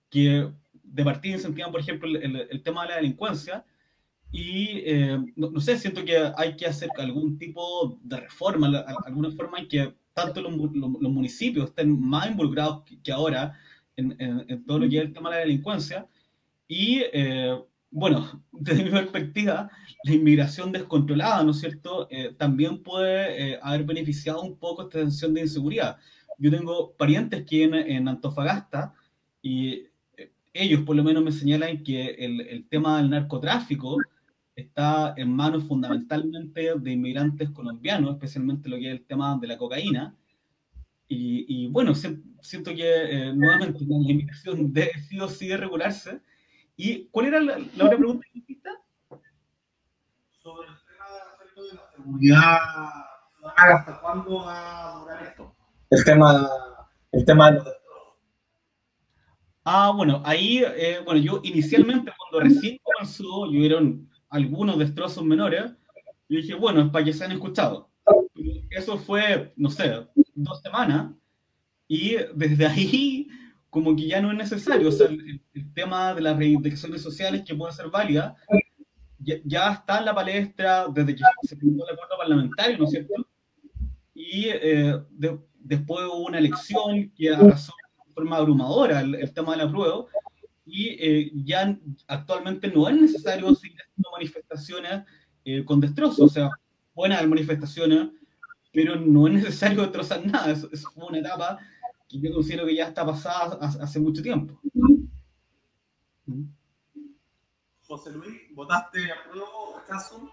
que 0.08 0.48
de 0.82 1.04
partida 1.04 1.34
incentivan, 1.34 1.72
por 1.72 1.80
ejemplo, 1.80 2.08
el, 2.08 2.62
tema 2.62 2.82
de 2.82 2.88
la 2.88 2.96
delincuencia. 2.96 3.64
Y 4.32 4.82
eh, 4.84 5.18
no, 5.36 5.50
no, 5.50 5.60
sé, 5.60 5.78
siento 5.78 6.04
que 6.04 6.16
hay 6.36 6.56
que 6.56 6.66
hacer 6.66 6.90
algún 6.98 7.38
tipo 7.38 7.98
de 8.02 8.18
reforma, 8.18 8.66
alguna 9.04 9.30
forma 9.30 9.58
en 9.58 9.68
que 9.68 9.94
tanto 10.14 10.40
los, 10.42 10.52
los, 10.52 10.72
los 11.00 11.12
municipios 11.12 11.68
estén 11.68 12.00
más 12.00 12.30
involucrados 12.30 12.82
que, 12.84 13.00
que 13.00 13.12
ahora 13.12 13.58
en, 13.96 14.16
en, 14.18 14.44
en, 14.48 14.64
todo 14.64 14.80
lo 14.80 14.88
que 14.88 14.98
es 14.98 15.04
el 15.04 15.12
tema 15.12 15.30
de 15.30 15.36
la 15.36 15.40
delincuencia. 15.42 16.06
Y 16.68 17.02
eh, 17.12 17.56
bueno, 17.90 18.44
desde 18.52 18.84
mi 18.84 18.90
perspectiva, 18.90 19.70
la 20.04 20.14
inmigración 20.14 20.72
descontrolada, 20.72 21.42
¿no 21.44 21.52
es 21.52 21.60
cierto?, 21.60 22.08
eh, 22.10 22.34
también 22.36 22.82
puede 22.82 23.52
eh, 23.52 23.58
haber 23.62 23.84
beneficiado 23.84 24.42
un 24.42 24.56
poco 24.58 24.82
esta 24.82 24.98
tensión 24.98 25.34
de 25.34 25.42
inseguridad. 25.42 25.96
Yo 26.38 26.50
tengo 26.50 26.92
parientes 26.96 27.44
que 27.46 27.64
en, 27.64 27.74
en 27.74 28.08
Antofagasta 28.08 28.94
y 29.40 29.86
eh, 30.16 30.30
ellos 30.52 30.82
por 30.82 30.96
lo 30.96 31.04
menos 31.04 31.24
me 31.24 31.32
señalan 31.32 31.82
que 31.82 32.10
el, 32.18 32.40
el 32.42 32.68
tema 32.68 32.98
del 32.98 33.10
narcotráfico 33.10 33.96
está 34.56 35.12
en 35.16 35.30
manos 35.36 35.64
fundamentalmente 35.64 36.74
de 36.76 36.90
inmigrantes 36.90 37.50
colombianos, 37.50 38.14
especialmente 38.14 38.68
lo 38.70 38.76
que 38.76 38.86
es 38.90 38.98
el 38.98 39.04
tema 39.04 39.38
de 39.38 39.46
la 39.46 39.58
cocaína. 39.58 40.16
Y, 41.08 41.44
y 41.46 41.68
bueno, 41.68 41.94
siento 41.94 42.74
que 42.74 43.28
eh, 43.28 43.32
nuevamente 43.34 43.84
la 43.84 43.96
inmigración 43.96 44.72
debe 44.72 44.98
sí 45.08 45.20
o 45.20 45.28
sí 45.28 45.46
de 45.46 45.58
regularse. 45.58 46.20
¿Y 46.74 47.04
cuál 47.08 47.26
era 47.26 47.40
la, 47.40 47.58
la 47.58 47.84
otra 47.84 47.98
pregunta 47.98 48.26
que 48.32 48.38
hiciste? 48.38 48.70
Sobre 50.42 50.68
el 50.68 50.74
tema 50.86 51.04
de 51.70 51.74
la 51.74 51.90
seguridad, 51.94 52.58
¿hasta 53.56 54.00
cuándo 54.00 54.36
va 54.44 54.96
a 54.96 55.00
durar 55.00 55.22
esto? 55.22 55.54
El 55.90 56.04
tema 56.04 56.48
el 57.12 57.24
tema 57.24 57.50
de 57.50 57.58
los 57.58 57.68
Ah, 59.68 59.92
bueno, 59.94 60.22
ahí, 60.24 60.62
eh, 60.64 61.00
bueno, 61.04 61.20
yo 61.20 61.40
inicialmente 61.42 62.12
cuando 62.16 62.48
recién 62.48 62.78
comenzó, 62.84 63.46
yo 63.46 63.58
vieron 63.58 64.08
algunos 64.28 64.78
destrozos 64.78 65.24
menores, 65.24 65.72
yo 66.28 66.38
dije, 66.38 66.54
bueno, 66.54 66.82
es 66.82 66.90
para 66.90 67.04
que 67.04 67.12
se 67.12 67.24
han 67.24 67.32
escuchado. 67.32 67.90
Eso 68.70 68.98
fue, 68.98 69.52
no 69.56 69.70
sé, 69.70 70.06
dos 70.34 70.60
semanas, 70.60 71.12
y 71.88 72.16
desde 72.34 72.66
ahí 72.66 73.28
como 73.70 73.94
que 73.94 74.06
ya 74.06 74.20
no 74.20 74.30
es 74.30 74.38
necesario, 74.38 74.88
o 74.88 74.92
sea, 74.92 75.08
el, 75.08 75.40
tema 75.74 76.14
de 76.14 76.22
las 76.22 76.36
reivindicaciones 76.38 77.02
sociales 77.02 77.42
que 77.46 77.54
pueden 77.54 77.76
ser 77.76 77.90
válidas, 77.90 78.34
ya, 79.18 79.72
está 79.72 79.98
en 79.98 80.06
la 80.06 80.14
palestra 80.14 80.86
desde 80.88 81.16
que 81.16 81.22
se 81.42 81.56
firmó 81.56 81.84
el 81.84 81.92
acuerdo 81.92 82.16
parlamentario, 82.16 82.78
¿no 82.78 82.84
es 82.84 82.90
cierto? 82.90 83.14
Y 84.14 84.46
eh, 84.48 84.98
después 85.58 86.06
hubo 86.06 86.26
una 86.26 86.38
elección 86.38 87.12
que 87.14 87.34
arrasó 87.34 87.74
forma 88.16 88.38
abrumadora 88.38 89.00
el, 89.00 89.32
tema 89.34 89.52
de 89.52 89.64
la 89.64 89.70
prueba 89.70 90.06
y 90.66 90.88
eh, 90.98 91.30
ya 91.44 91.78
actualmente 92.08 92.68
no 92.68 92.88
es 92.88 93.00
necesario 93.00 93.54
seguir 93.54 93.80
haciendo 93.80 94.10
manifestaciones 94.10 95.04
eh, 95.44 95.64
con 95.64 95.80
destrozos, 95.80 96.20
o 96.20 96.28
sea, 96.28 96.50
buenas 96.92 97.26
manifestaciones, 97.26 98.08
pero 98.72 98.96
no 98.96 99.28
es 99.28 99.34
necesario 99.34 99.82
destrozar 99.82 100.26
nada, 100.26 100.50
es, 100.50 100.66
es 100.72 100.84
una 100.96 101.18
etapa 101.18 101.58
que 102.08 102.20
yo 102.20 102.32
considero 102.34 102.66
que 102.66 102.74
ya 102.74 102.88
está 102.88 103.06
pasada 103.06 103.58
hace 103.60 104.00
mucho 104.00 104.22
tiempo. 104.22 104.60
José 107.86 108.10
Luis, 108.10 108.42
¿votaste 108.52 108.98
a 109.12 109.30
prueba 109.30 109.46
o 109.48 109.78
rechazo? 109.78 110.32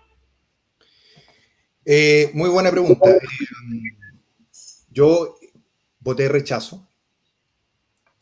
Eh, 1.86 2.32
muy 2.34 2.50
buena 2.50 2.72
pregunta. 2.72 3.06
yo 4.90 5.36
voté 6.00 6.28
rechazo. 6.28 6.88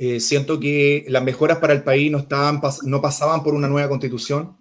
Eh, 0.04 0.20
siento 0.20 0.60
que 0.60 1.06
las 1.10 1.24
mejoras 1.24 1.60
para 1.60 1.74
el 1.74 1.84
país 1.84 2.12
no, 2.12 2.18
estaban, 2.18 2.60
no 2.86 3.02
pasaban 3.04 3.44
por 3.44 3.54
una 3.54 3.68
nueva 3.68 3.88
constitución, 3.88 4.58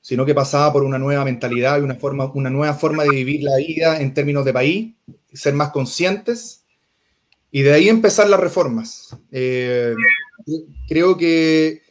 sino 0.00 0.24
que 0.24 0.32
pasaba 0.32 0.72
por 0.72 0.84
una 0.84 0.96
nueva 0.96 1.24
mentalidad 1.24 1.80
y 1.80 1.82
una, 1.82 1.96
forma, 1.96 2.30
una 2.34 2.50
nueva 2.50 2.74
forma 2.74 3.02
de 3.02 3.10
vivir 3.10 3.42
la 3.42 3.56
vida 3.56 4.00
en 4.00 4.14
términos 4.14 4.44
de 4.44 4.52
país, 4.52 4.94
ser 5.32 5.54
más 5.54 5.70
conscientes 5.70 6.62
y 7.50 7.62
de 7.62 7.72
ahí 7.72 7.88
empezar 7.88 8.28
las 8.28 8.38
reformas. 8.38 9.16
Eh, 9.32 9.92
creo 10.86 11.16
que 11.16 11.82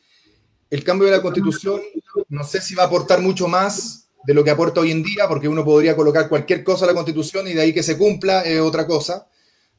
el 0.69 0.81
cambio 0.85 1.07
de 1.07 1.17
la 1.17 1.21
constitución 1.21 1.81
no 2.29 2.45
sé 2.45 2.61
si 2.61 2.75
va 2.75 2.83
a 2.83 2.85
aportar 2.85 3.19
mucho 3.19 3.49
más 3.49 4.07
de 4.23 4.33
lo 4.33 4.41
que 4.41 4.51
aporta 4.51 4.79
hoy 4.79 4.91
en 4.91 5.03
día, 5.03 5.27
porque 5.27 5.49
uno 5.49 5.65
podría 5.65 5.97
colocar 5.97 6.29
cualquier 6.29 6.63
cosa 6.63 6.85
a 6.85 6.87
la 6.87 6.93
constitución 6.93 7.45
y 7.45 7.55
de 7.55 7.61
ahí 7.61 7.73
que 7.73 7.83
se 7.83 7.97
cumpla 7.97 8.43
es 8.43 8.61
otra 8.61 8.87
cosa. 8.87 9.27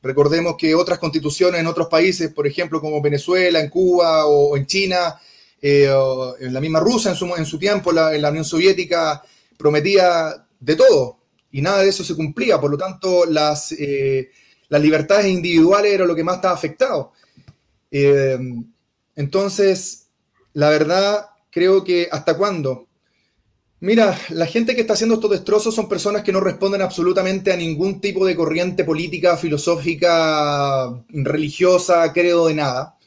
Recordemos 0.02 0.56
que 0.58 0.74
otras 0.74 0.98
constituciones 0.98 1.60
en 1.60 1.66
otros 1.66 1.88
países, 1.88 2.32
por 2.32 2.46
ejemplo, 2.46 2.80
como 2.80 3.02
Venezuela, 3.02 3.60
en 3.60 3.68
Cuba 3.68 4.26
o, 4.26 4.56
en 4.56 4.66
China, 4.66 5.20
eh, 5.60 5.92
en 6.40 6.54
la 6.54 6.60
misma 6.60 6.80
Rusia 6.80 7.10
en 7.10 7.16
su, 7.16 7.26
en 7.36 7.44
su 7.44 7.58
tiempo, 7.58 7.90
en 7.90 8.22
la 8.22 8.30
Unión 8.30 8.44
Soviética, 8.44 9.22
prometía 9.58 10.46
de 10.58 10.76
todo 10.76 11.18
y 11.52 11.60
nada 11.60 11.82
de 11.82 11.88
eso 11.88 12.04
se 12.04 12.14
cumplía. 12.14 12.60
Por 12.60 12.70
lo 12.70 12.78
tanto, 12.78 13.26
las, 13.26 13.72
eh, 13.72 14.30
las 14.68 14.80
libertades 14.80 15.26
individuales 15.26 15.92
era 15.92 16.06
lo 16.06 16.14
que 16.14 16.24
más 16.24 16.36
estaba 16.36 16.54
afectado. 16.54 17.12
Eh, 17.90 18.38
entonces, 19.16 20.06
la 20.54 20.70
verdad, 20.70 21.26
creo 21.50 21.84
que 21.84 22.08
hasta 22.10 22.36
cuándo 22.36 22.86
Mira, 23.83 24.19
la 24.29 24.45
gente 24.45 24.75
que 24.75 24.83
está 24.83 24.93
haciendo 24.93 25.14
estos 25.14 25.31
destrozos 25.31 25.75
son 25.75 25.88
personas 25.88 26.23
que 26.23 26.33
no 26.33 26.40
responden 26.40 26.83
absolutamente 26.83 27.51
a 27.51 27.57
ningún 27.57 27.99
tipo 27.99 28.27
de 28.27 28.37
corriente 28.37 28.85
política, 28.85 29.38
filosófica, 29.38 31.03
religiosa, 31.09 32.12
creo 32.12 32.49
de 32.49 32.55
nada. 32.55 32.99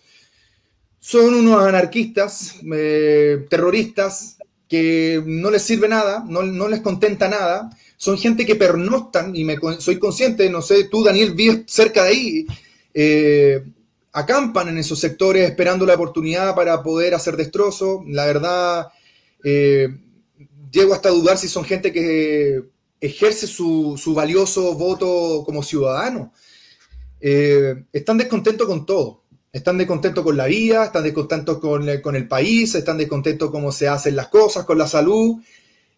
Son 0.99 1.31
unos 1.31 1.61
anarquistas, 1.63 2.55
eh, 2.73 3.45
terroristas, 3.51 4.37
que 4.67 5.21
no 5.23 5.51
les 5.51 5.61
sirve 5.61 5.87
nada, 5.87 6.25
no, 6.27 6.67
les 6.67 6.81
contenta 6.81 7.29
nada. 7.29 7.69
Son 7.95 8.17
gente 8.17 8.43
que 8.43 8.55
pernoctan, 8.55 9.35
y 9.35 9.43
me, 9.43 9.59
soy 9.77 9.99
consciente, 9.99 10.49
no 10.49 10.63
sé, 10.63 10.85
tú 10.85 11.03
Daniel, 11.03 11.35
vives 11.35 11.65
cerca 11.67 12.03
de 12.03 12.09
ahí, 12.09 12.45
eh, 12.95 13.63
acampan 14.11 14.69
en 14.69 14.79
esos 14.79 14.99
sectores 14.99 15.47
esperando 15.47 15.85
la 15.85 15.93
oportunidad 15.93 16.55
para 16.55 16.81
poder 16.81 17.13
hacer 17.13 17.37
destrozos. 17.37 18.01
La 18.07 18.25
verdad... 18.25 18.87
Eh, 19.43 19.89
llego 20.73 20.93
hasta 20.93 21.09
dudar 21.09 21.37
si 21.37 21.47
son 21.47 21.63
gente 21.63 21.93
que 21.93 22.63
ejerce 22.99 23.47
su, 23.47 24.13
valioso 24.15 24.73
voto 24.73 25.43
como 25.45 25.61
ciudadano. 25.61 26.33
Eh, 27.21 27.83
están 27.93 28.17
descontentos 28.17 28.67
con 28.67 28.85
todo. 28.85 29.23
Están 29.51 29.77
descontentos 29.77 30.23
con 30.23 30.35
la 30.35 30.47
vida, 30.47 30.85
están 30.85 31.03
descontentos 31.03 31.59
con, 31.59 31.87
con 32.01 32.15
el 32.15 32.27
país, 32.27 32.73
están 32.73 32.97
descontentos 32.97 33.51
con 33.51 33.61
cómo 33.61 33.71
se 33.71 33.87
hacen 33.87 34.15
las 34.15 34.29
cosas, 34.29 34.65
con 34.65 34.79
la 34.79 34.87
salud. 34.87 35.39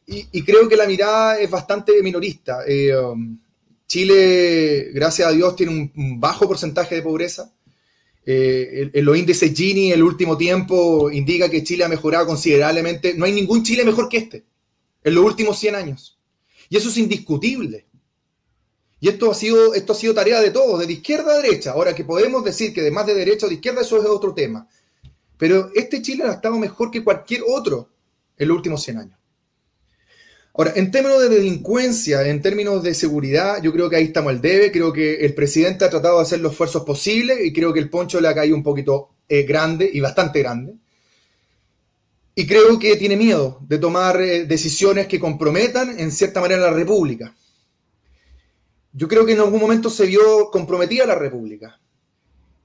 Y, 0.07 0.43
creo 0.43 0.67
que 0.67 0.75
la 0.75 0.85
mirada 0.85 1.39
es 1.39 1.49
bastante 1.49 1.93
minorista. 2.03 2.59
Eh, 2.67 2.95
um, 2.95 3.39
Chile, 3.87 4.91
gracias 4.93 5.27
a 5.27 5.31
Dios, 5.31 5.55
tiene 5.55 5.91
un, 5.95 6.19
bajo 6.19 6.47
porcentaje 6.47 6.95
de 6.95 7.01
pobreza. 7.01 7.51
Eh, 8.25 8.91
en 8.93 9.05
los 9.05 9.17
índices 9.17 9.53
Gini, 9.55 9.91
el 9.91 10.03
último 10.03 10.37
tiempo, 10.37 11.09
indica 11.09 11.49
que 11.49 11.63
Chile 11.63 11.85
ha 11.85 11.89
mejorado 11.89 12.27
considerablemente. 12.27 13.15
No 13.15 13.25
hay 13.25 13.31
ningún 13.31 13.63
Chile 13.63 13.83
mejor 13.83 14.09
que 14.09 14.17
este 14.17 14.43
en 15.05 15.15
los 15.15 15.23
últimos 15.23 15.57
100 15.57 15.75
años. 15.75 16.19
Y 16.67 16.75
eso 16.75 16.89
es 16.89 16.97
indiscutible. 16.97 17.85
Y 18.99 19.07
esto 19.07 19.29
ha 19.29 19.35
sido, 19.35 19.73
esto 19.75 19.93
ha 19.93 19.95
sido 19.95 20.15
tarea 20.15 20.41
de 20.41 20.49
todos, 20.49 20.85
de 20.85 20.91
izquierda 20.91 21.33
a 21.33 21.41
derecha. 21.41 21.71
Ahora 21.71 21.93
que 21.93 22.03
podemos 22.03 22.43
decir 22.43 22.73
que 22.73 22.81
de 22.81 22.91
más 22.91 23.05
de 23.05 23.13
derecha 23.13 23.45
o 23.45 23.49
de 23.49 23.55
izquierda, 23.55 23.81
eso 23.81 23.97
es 24.01 24.05
otro 24.05 24.33
tema. 24.33 24.67
Pero 25.37 25.69
este 25.75 26.01
Chile 26.01 26.23
ha 26.23 26.33
estado 26.33 26.57
mejor 26.57 26.89
que 26.89 27.03
cualquier 27.03 27.43
otro 27.47 27.91
en 28.35 28.47
los 28.47 28.57
últimos 28.57 28.81
100 28.83 28.97
años. 28.97 29.19
Ahora, 30.55 30.73
en 30.75 30.89
términos 30.89 31.21
de 31.21 31.29
delincuencia, 31.29 32.27
en 32.27 32.41
términos 32.41 32.81
de 32.81 32.95
seguridad, 32.95 33.61
yo 33.61 33.71
creo 33.73 33.89
que 33.89 33.97
ahí 33.97 34.05
estamos 34.05 34.31
al 34.31 34.41
debe. 34.41 34.71
Creo 34.71 34.91
que 34.91 35.17
el 35.23 35.35
presidente 35.35 35.85
ha 35.85 35.89
tratado 35.89 36.15
de 36.15 36.23
hacer 36.23 36.39
los 36.39 36.53
esfuerzos 36.53 36.83
posibles 36.83 37.39
y 37.43 37.53
creo 37.53 37.73
que 37.73 37.79
el 37.79 37.89
poncho 37.89 38.19
le 38.19 38.29
ha 38.29 38.33
caído 38.33 38.55
un 38.55 38.63
poquito 38.63 39.09
eh, 39.27 39.43
grande 39.43 39.87
y 39.93 39.99
bastante 39.99 40.39
grande. 40.39 40.75
Y 42.35 42.45
creo 42.45 42.77
que 42.77 42.97
tiene 42.97 43.15
miedo 43.15 43.59
de 43.61 43.77
tomar 43.77 44.21
eh, 44.21 44.45
decisiones 44.45 45.07
que 45.07 45.19
comprometan 45.19 45.97
en 45.97 46.11
cierta 46.11 46.41
manera 46.41 46.61
la 46.61 46.73
República. 46.73 47.33
Yo 48.91 49.07
creo 49.07 49.25
que 49.25 49.31
en 49.31 49.39
algún 49.39 49.61
momento 49.61 49.89
se 49.89 50.05
vio 50.05 50.51
comprometida 50.51 51.05
la 51.05 51.15
República. 51.15 51.79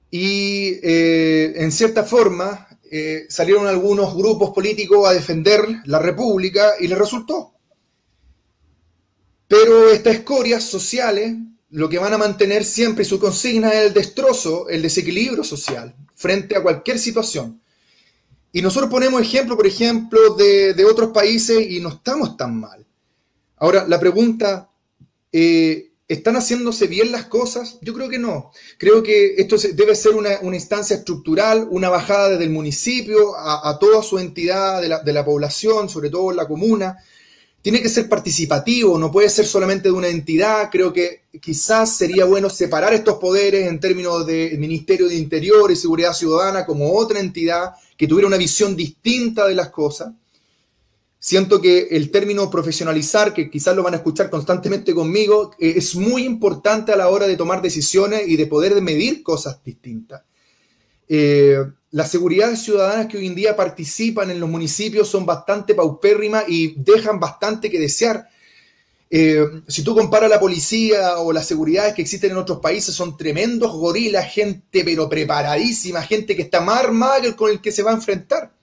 Y 0.09 0.77
eh, 0.83 1.53
en 1.55 1.71
cierta 1.71 2.03
forma 2.03 2.67
eh, 2.91 3.25
salieron 3.29 3.65
algunos 3.65 4.13
grupos 4.13 4.51
políticos 4.51 5.07
a 5.07 5.13
defender 5.13 5.61
la 5.85 5.99
República 5.99 6.73
y 6.77 6.87
les 6.87 6.97
resultó. 6.97 7.53
Pero 9.47 9.89
estas 9.89 10.15
escorias 10.15 10.63
sociales 10.63 11.33
lo 11.69 11.87
que 11.87 11.99
van 11.99 12.13
a 12.13 12.17
mantener 12.17 12.65
siempre 12.65 13.05
su 13.05 13.17
consigna 13.17 13.71
es 13.71 13.87
el 13.87 13.93
destrozo, 13.93 14.67
el 14.67 14.81
desequilibrio 14.81 15.43
social 15.45 15.95
frente 16.15 16.57
a 16.57 16.61
cualquier 16.61 16.99
situación. 16.99 17.60
Y 18.53 18.61
nosotros 18.61 18.89
ponemos 18.89 19.21
ejemplo, 19.21 19.55
por 19.55 19.65
ejemplo, 19.65 20.35
de, 20.35 20.85
otros 20.85 21.11
países 21.11 21.69
y 21.69 21.79
no 21.79 21.89
estamos 21.89 22.35
tan 22.35 22.59
mal. 22.59 22.85
Ahora, 23.57 23.85
la 23.87 23.99
pregunta, 23.99 24.69
eh, 25.31 25.91
¿están 26.07 26.35
haciéndose 26.35 26.87
bien 26.87 27.11
las 27.11 27.25
cosas? 27.25 27.77
Yo 27.81 27.93
creo 27.93 28.09
que 28.09 28.19
no. 28.19 28.51
Creo 28.77 29.01
que 29.03 29.35
esto 29.37 29.55
debe 29.73 29.95
ser 29.95 30.15
una, 30.15 30.41
instancia 30.53 30.97
estructural, 30.97 31.67
una 31.69 31.89
bajada 31.89 32.31
desde 32.31 32.43
el 32.43 32.49
municipio 32.49 33.37
a, 33.37 33.77
toda 33.79 34.03
su 34.03 34.19
entidad 34.19 34.81
de 34.81 34.89
la, 34.89 34.99
de 34.99 35.13
la, 35.13 35.23
población, 35.23 35.87
sobre 35.87 36.09
todo 36.09 36.33
la 36.33 36.47
comuna. 36.47 36.97
Tiene 37.61 37.81
que 37.81 37.89
ser 37.89 38.09
participativo, 38.09 38.97
no 38.97 39.11
puede 39.11 39.29
ser 39.29 39.45
solamente 39.45 39.89
de 39.89 39.93
una 39.93 40.07
entidad. 40.07 40.69
Creo 40.71 40.91
que 40.91 41.25
quizás 41.39 41.95
sería 41.95 42.25
bueno 42.25 42.49
separar 42.49 42.93
estos 42.93 43.17
poderes 43.17 43.67
en 43.67 43.79
términos 43.79 44.25
de 44.25 44.55
Ministerio 44.57 45.07
de 45.07 45.15
Interior 45.15 45.71
y 45.71 45.75
Seguridad 45.75 46.13
Ciudadana 46.13 46.65
como 46.65 46.91
otra 46.93 47.19
entidad 47.19 47.73
que 47.95 48.07
tuviera 48.07 48.27
una 48.27 48.37
visión 48.37 48.75
distinta 48.75 49.47
de 49.47 49.53
las 49.53 49.69
cosas. 49.69 50.11
Siento 51.19 51.61
que 51.61 51.89
el 51.91 52.09
término 52.09 52.49
profesionalizar, 52.49 53.31
que 53.31 53.51
quizás 53.51 53.75
lo 53.75 53.83
van 53.83 53.93
a 53.93 53.97
escuchar 53.97 54.31
constantemente 54.31 54.95
conmigo, 54.95 55.51
eh, 55.59 55.75
es 55.77 55.95
muy 55.95 56.23
importante 56.23 56.91
a 56.91 56.95
la 56.95 57.09
hora 57.09 57.27
de 57.27 57.37
tomar 57.37 57.61
decisiones 57.61 58.27
y 58.27 58.37
de 58.37 58.47
poder 58.47 58.81
medir 58.81 59.21
cosas 59.21 59.63
distintas. 59.63 60.23
Eh, 61.07 61.59
las 61.91 62.09
seguridades 62.09 62.61
ciudadanas 62.61 63.07
que 63.07 63.17
hoy 63.17 63.27
en 63.27 63.35
día 63.35 63.55
participan 63.55 64.31
en 64.31 64.39
los 64.39 64.49
municipios 64.49 65.09
son 65.09 65.25
bastante 65.25 65.75
paupérrimas 65.75 66.45
y 66.47 66.73
dejan 66.77 67.19
bastante 67.19 67.69
que 67.69 67.79
desear. 67.79 68.29
Eh, 69.09 69.45
si 69.67 69.83
tú 69.83 69.93
comparas 69.93 70.29
la 70.29 70.39
policía 70.39 71.17
o 71.17 71.33
las 71.33 71.45
seguridades 71.45 71.93
que 71.93 72.01
existen 72.01 72.31
en 72.31 72.37
otros 72.37 72.59
países, 72.59 72.95
son 72.95 73.17
tremendos 73.17 73.73
gorilas, 73.73 74.31
gente 74.31 74.85
pero 74.85 75.09
preparadísima, 75.09 76.01
gente 76.01 76.33
que 76.33 76.43
está 76.43 76.61
más 76.61 76.79
armada 76.79 77.21
que 77.21 77.35
con 77.35 77.51
el 77.51 77.59
que 77.59 77.73
se 77.73 77.83
va 77.83 77.91
a 77.91 77.95
enfrentar. 77.95 78.53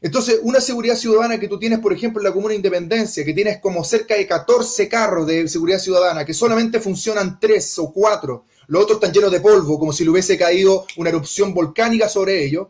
Entonces, 0.00 0.38
una 0.42 0.60
seguridad 0.60 0.94
ciudadana 0.94 1.40
que 1.40 1.48
tú 1.48 1.58
tienes, 1.58 1.80
por 1.80 1.92
ejemplo, 1.92 2.20
en 2.20 2.26
la 2.26 2.32
Comuna 2.32 2.50
de 2.50 2.56
Independencia, 2.56 3.24
que 3.24 3.32
tienes 3.32 3.58
como 3.58 3.82
cerca 3.82 4.14
de 4.14 4.24
14 4.24 4.88
carros 4.88 5.26
de 5.26 5.48
seguridad 5.48 5.80
ciudadana, 5.80 6.24
que 6.24 6.32
solamente 6.32 6.78
funcionan 6.78 7.40
3 7.40 7.78
o 7.80 7.92
4, 7.92 8.44
los 8.68 8.82
otros 8.82 8.96
están 8.96 9.12
llenos 9.12 9.30
de 9.30 9.40
polvo, 9.40 9.78
como 9.78 9.92
si 9.92 10.04
le 10.04 10.10
hubiese 10.10 10.36
caído 10.36 10.86
una 10.96 11.10
erupción 11.10 11.54
volcánica 11.54 12.08
sobre 12.08 12.44
ellos. 12.44 12.68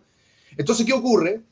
Entonces, 0.57 0.87
¿qué 0.87 0.93
ocurre? 0.93 1.43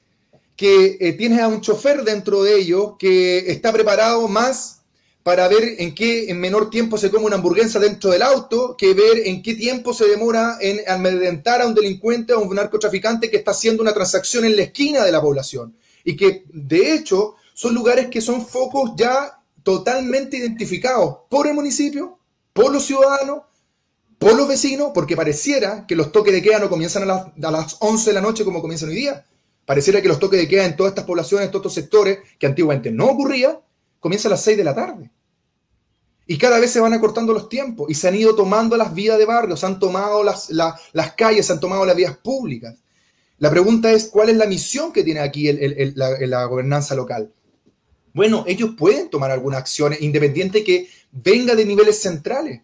Que 0.56 0.96
eh, 1.00 1.12
tienes 1.14 1.40
a 1.40 1.48
un 1.48 1.60
chofer 1.60 2.04
dentro 2.04 2.42
de 2.42 2.58
ellos 2.58 2.94
que 2.98 3.50
está 3.50 3.72
preparado 3.72 4.28
más 4.28 4.82
para 5.22 5.48
ver 5.48 5.76
en 5.78 5.94
qué 5.94 6.30
en 6.30 6.38
menor 6.38 6.68
tiempo 6.68 6.98
se 6.98 7.10
come 7.10 7.24
una 7.24 7.36
hamburguesa 7.36 7.78
dentro 7.78 8.10
del 8.10 8.20
auto 8.20 8.76
que 8.76 8.92
ver 8.92 9.22
en 9.24 9.42
qué 9.42 9.54
tiempo 9.54 9.94
se 9.94 10.06
demora 10.06 10.58
en 10.60 10.80
amedrentar 10.86 11.62
a 11.62 11.66
un 11.66 11.74
delincuente 11.74 12.34
o 12.34 12.38
a 12.38 12.42
un 12.42 12.54
narcotraficante 12.54 13.30
que 13.30 13.38
está 13.38 13.52
haciendo 13.52 13.82
una 13.82 13.94
transacción 13.94 14.44
en 14.44 14.54
la 14.54 14.64
esquina 14.64 15.02
de 15.02 15.12
la 15.12 15.22
población. 15.22 15.74
Y 16.04 16.14
que, 16.14 16.44
de 16.52 16.92
hecho, 16.92 17.36
son 17.54 17.74
lugares 17.74 18.08
que 18.08 18.20
son 18.20 18.46
focos 18.46 18.90
ya 18.96 19.40
totalmente 19.62 20.36
identificados 20.36 21.20
por 21.30 21.46
el 21.46 21.54
municipio, 21.54 22.18
por 22.52 22.70
los 22.70 22.84
ciudadanos, 22.84 23.44
por 24.18 24.36
los 24.36 24.48
vecinos, 24.48 24.90
porque 24.94 25.16
pareciera 25.16 25.86
que 25.86 25.96
los 25.96 26.12
toques 26.12 26.32
de 26.32 26.42
queda 26.42 26.58
no 26.58 26.68
comienzan 26.68 27.02
a 27.02 27.06
las, 27.06 27.26
a 27.42 27.50
las 27.50 27.76
11 27.80 28.10
de 28.10 28.14
la 28.14 28.20
noche 28.20 28.44
como 28.44 28.60
comienzan 28.60 28.88
hoy 28.88 28.96
día. 28.96 29.24
Pareciera 29.64 30.02
que 30.02 30.08
los 30.08 30.18
toques 30.18 30.38
de 30.38 30.48
queda 30.48 30.66
en 30.66 30.76
todas 30.76 30.90
estas 30.92 31.04
poblaciones, 31.04 31.46
en 31.46 31.50
todos 31.50 31.62
estos 31.62 31.74
sectores, 31.74 32.18
que 32.38 32.46
antiguamente 32.46 32.90
no 32.90 33.06
ocurría, 33.06 33.60
comienza 33.98 34.28
a 34.28 34.32
las 34.32 34.42
6 34.42 34.56
de 34.56 34.64
la 34.64 34.74
tarde. 34.74 35.10
Y 36.26 36.38
cada 36.38 36.58
vez 36.58 36.70
se 36.70 36.80
van 36.80 36.94
acortando 36.94 37.32
los 37.32 37.48
tiempos 37.48 37.90
y 37.90 37.94
se 37.94 38.08
han 38.08 38.14
ido 38.14 38.34
tomando 38.34 38.76
las 38.76 38.94
vías 38.94 39.18
de 39.18 39.26
barrio, 39.26 39.56
se 39.56 39.66
han 39.66 39.78
tomado 39.78 40.24
las, 40.24 40.48
calles, 41.16 41.46
se 41.46 41.52
han 41.52 41.60
tomado 41.60 41.84
las 41.84 41.96
vías 41.96 42.16
públicas. 42.16 42.76
La 43.38 43.50
pregunta 43.50 43.92
es, 43.92 44.06
¿cuál 44.06 44.30
es 44.30 44.36
la 44.36 44.46
misión 44.46 44.92
que 44.92 45.02
tiene 45.02 45.20
aquí 45.20 45.50
la, 45.52 46.44
gobernanza 46.46 46.94
local? 46.94 47.30
Bueno, 48.14 48.44
ellos 48.46 48.70
pueden 48.78 49.10
tomar 49.10 49.30
alguna 49.30 49.58
acción 49.58 49.94
independiente 50.00 50.64
que 50.64 50.88
venga 51.10 51.54
de 51.54 51.64
niveles 51.64 52.00
centrales. 52.00 52.62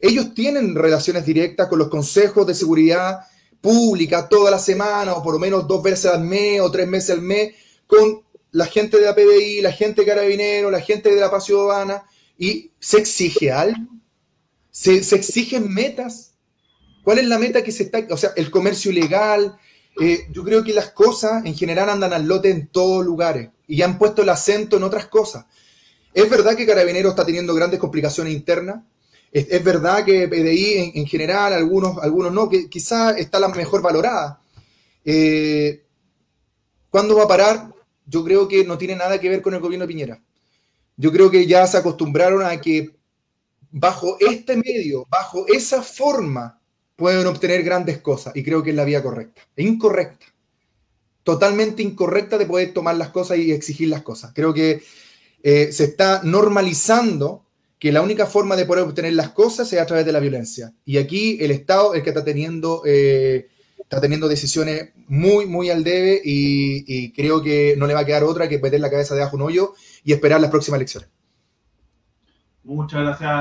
Ellos 0.00 0.34
tienen 0.34 0.74
relaciones 0.74 1.24
directas 1.26 1.68
con 1.68 1.78
los 1.78 1.88
consejos 1.88 2.46
de 2.46 2.54
seguridad 2.54 3.20
pública 3.60 4.28
toda 4.28 4.50
la 4.50 4.58
semana, 4.58 5.14
o 5.14 5.22
por 5.22 5.34
lo 5.34 5.38
menos 5.38 5.66
dos 5.66 5.82
veces 5.82 6.06
al 6.06 6.22
mes 6.22 6.60
o 6.60 6.70
tres 6.70 6.86
meses 6.86 7.10
al 7.10 7.22
mes, 7.22 7.54
con 7.86 8.22
la 8.52 8.66
gente 8.66 8.98
de 8.98 9.06
la 9.06 9.14
PBI, 9.14 9.60
la 9.60 9.72
gente 9.72 10.02
de 10.02 10.06
Carabinero, 10.06 10.70
la 10.70 10.80
gente 10.80 11.14
de 11.14 11.20
la 11.20 11.30
Paz 11.30 11.46
Ciudadana, 11.46 12.04
y 12.36 12.70
se 12.78 12.98
exige 12.98 13.50
algo. 13.50 13.80
Se, 14.70 15.02
se, 15.02 15.16
exigen 15.16 15.72
metas. 15.72 16.34
¿Cuál 17.02 17.18
es 17.18 17.26
la 17.26 17.38
meta 17.38 17.64
que 17.64 17.72
se 17.72 17.84
está? 17.84 18.06
O 18.10 18.16
sea, 18.16 18.30
el 18.36 18.50
comercio 18.50 18.92
ilegal. 18.92 19.58
Eh, 20.00 20.28
yo 20.30 20.44
creo 20.44 20.62
que 20.62 20.72
las 20.72 20.90
cosas 20.90 21.44
en 21.44 21.56
general 21.56 21.90
andan 21.90 22.12
al 22.12 22.26
lote 22.26 22.50
en 22.50 22.68
todos 22.68 23.04
lugares 23.04 23.50
y 23.66 23.82
han 23.82 23.98
puesto 23.98 24.22
el 24.22 24.28
acento 24.28 24.76
en 24.76 24.84
otras 24.84 25.06
cosas. 25.06 25.46
Es 26.14 26.30
verdad 26.30 26.56
que 26.56 26.66
Carabinero 26.66 27.10
está 27.10 27.26
teniendo 27.26 27.54
grandes 27.54 27.80
complicaciones 27.80 28.32
internas. 28.32 28.82
Es, 29.30 29.62
verdad 29.62 30.04
que 30.04 30.26
PDI 30.26 30.92
en, 30.94 31.06
general, 31.06 31.52
algunos, 31.52 31.98
algunos 31.98 32.32
no, 32.32 32.48
que 32.48 32.68
quizá 32.68 33.10
está 33.10 33.38
la 33.38 33.48
mejor 33.48 33.82
valorada. 33.82 34.40
Eh, 35.04 35.84
¿Cuándo 36.90 37.16
va 37.16 37.24
a 37.24 37.28
parar? 37.28 37.78
yo 38.08 38.24
creo 38.24 38.48
que 38.48 38.64
no 38.64 38.78
tiene 38.78 38.96
nada 38.96 39.20
que 39.20 39.28
ver 39.28 39.42
con 39.42 39.54
el 39.54 39.60
gobierno 39.60 39.84
de 39.86 39.88
Piñera. 39.88 40.22
Yo 40.96 41.12
creo 41.12 41.30
que 41.30 41.46
ya 41.46 41.66
se 41.66 41.76
acostumbraron 41.76 42.44
a 42.44 42.60
que 42.60 42.96
bajo 43.70 44.16
este 44.18 44.56
medio, 44.56 45.06
bajo 45.08 45.46
esa 45.46 45.82
forma, 45.82 46.60
pueden 46.96 47.26
obtener 47.26 47.62
grandes 47.62 47.98
cosas 47.98 48.34
y 48.34 48.42
creo 48.42 48.62
que 48.62 48.70
es 48.70 48.76
la 48.76 48.84
vía 48.84 49.02
correcta. 49.02 49.42
Incorrecta. 49.56 50.26
Totalmente 51.22 51.82
incorrecta 51.82 52.38
de 52.38 52.46
poder 52.46 52.72
tomar 52.72 52.96
las 52.96 53.10
cosas 53.10 53.38
y 53.38 53.52
exigir 53.52 53.88
las 53.88 54.02
cosas. 54.02 54.32
Creo 54.34 54.54
que 54.54 54.82
eh, 55.42 55.70
se 55.70 55.84
está 55.84 56.22
normalizando 56.24 57.44
que 57.78 57.92
la 57.92 58.02
única 58.02 58.26
forma 58.26 58.56
de 58.56 58.66
poder 58.66 58.84
obtener 58.84 59.12
las 59.12 59.30
cosas 59.30 59.72
es 59.72 59.80
a 59.80 59.86
través 59.86 60.04
de 60.04 60.12
la 60.12 60.20
violencia. 60.20 60.72
Y 60.84 60.98
aquí 60.98 61.38
el 61.40 61.50
Estado 61.50 61.94
es 61.94 61.98
el 61.98 62.04
que 62.04 62.10
está 62.10 62.24
teniendo 62.24 62.82
eh, 62.84 63.48
está 63.88 64.02
teniendo 64.02 64.28
decisiones 64.28 64.90
muy, 65.06 65.46
muy 65.46 65.70
al 65.70 65.82
debe 65.82 66.20
y, 66.22 67.10
creo 67.12 67.42
que 67.42 67.74
no 67.78 67.86
le 67.86 67.94
va 67.94 68.00
a 68.00 68.04
quedar 68.04 68.22
otra 68.22 68.46
que 68.46 68.58
meter 68.58 68.80
la 68.80 68.90
cabeza 68.90 69.14
debajo 69.14 69.38
de 69.38 69.42
un 69.42 69.48
hoyo 69.48 69.72
y 70.04 70.12
esperar 70.12 70.42
las 70.42 70.50
próximas 70.50 70.76
elecciones. 70.76 71.08
Muchas 72.64 73.00
gracias, 73.00 73.32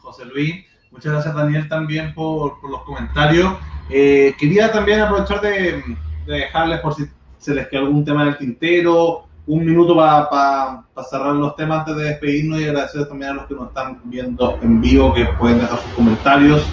José 0.00 0.24
Luis. 0.24 0.64
Muchas 0.90 1.12
gracias, 1.12 1.34
Daniel, 1.36 1.68
también 1.68 2.12
por, 2.14 2.58
los 2.68 2.82
comentarios. 2.82 3.54
Eh, 3.90 4.34
quería 4.38 4.72
también 4.72 5.00
aprovechar 5.00 5.40
de, 5.40 5.84
dejarles, 6.26 6.80
por 6.80 6.96
si 6.96 7.04
se 7.38 7.54
les 7.54 7.68
queda 7.68 7.82
algún 7.82 8.04
tema 8.04 8.22
en 8.22 8.28
el 8.28 8.38
tintero, 8.38 9.28
un 9.46 9.64
minuto 9.64 9.96
para 9.96 10.84
cerrar 11.08 11.34
los 11.34 11.56
temas 11.56 11.80
antes 11.80 11.96
de 11.96 12.04
despedirnos 12.04 12.60
y 12.60 12.64
agradecer 12.64 13.06
también 13.06 13.32
a 13.32 13.34
los 13.34 13.46
que 13.46 13.54
nos 13.54 13.68
están 13.68 14.00
viendo 14.04 14.58
en 14.62 14.80
vivo, 14.80 15.12
que 15.12 15.24
pueden 15.38 15.58
dejar 15.58 15.80
sus 15.80 15.92
comentarios. 15.92 16.64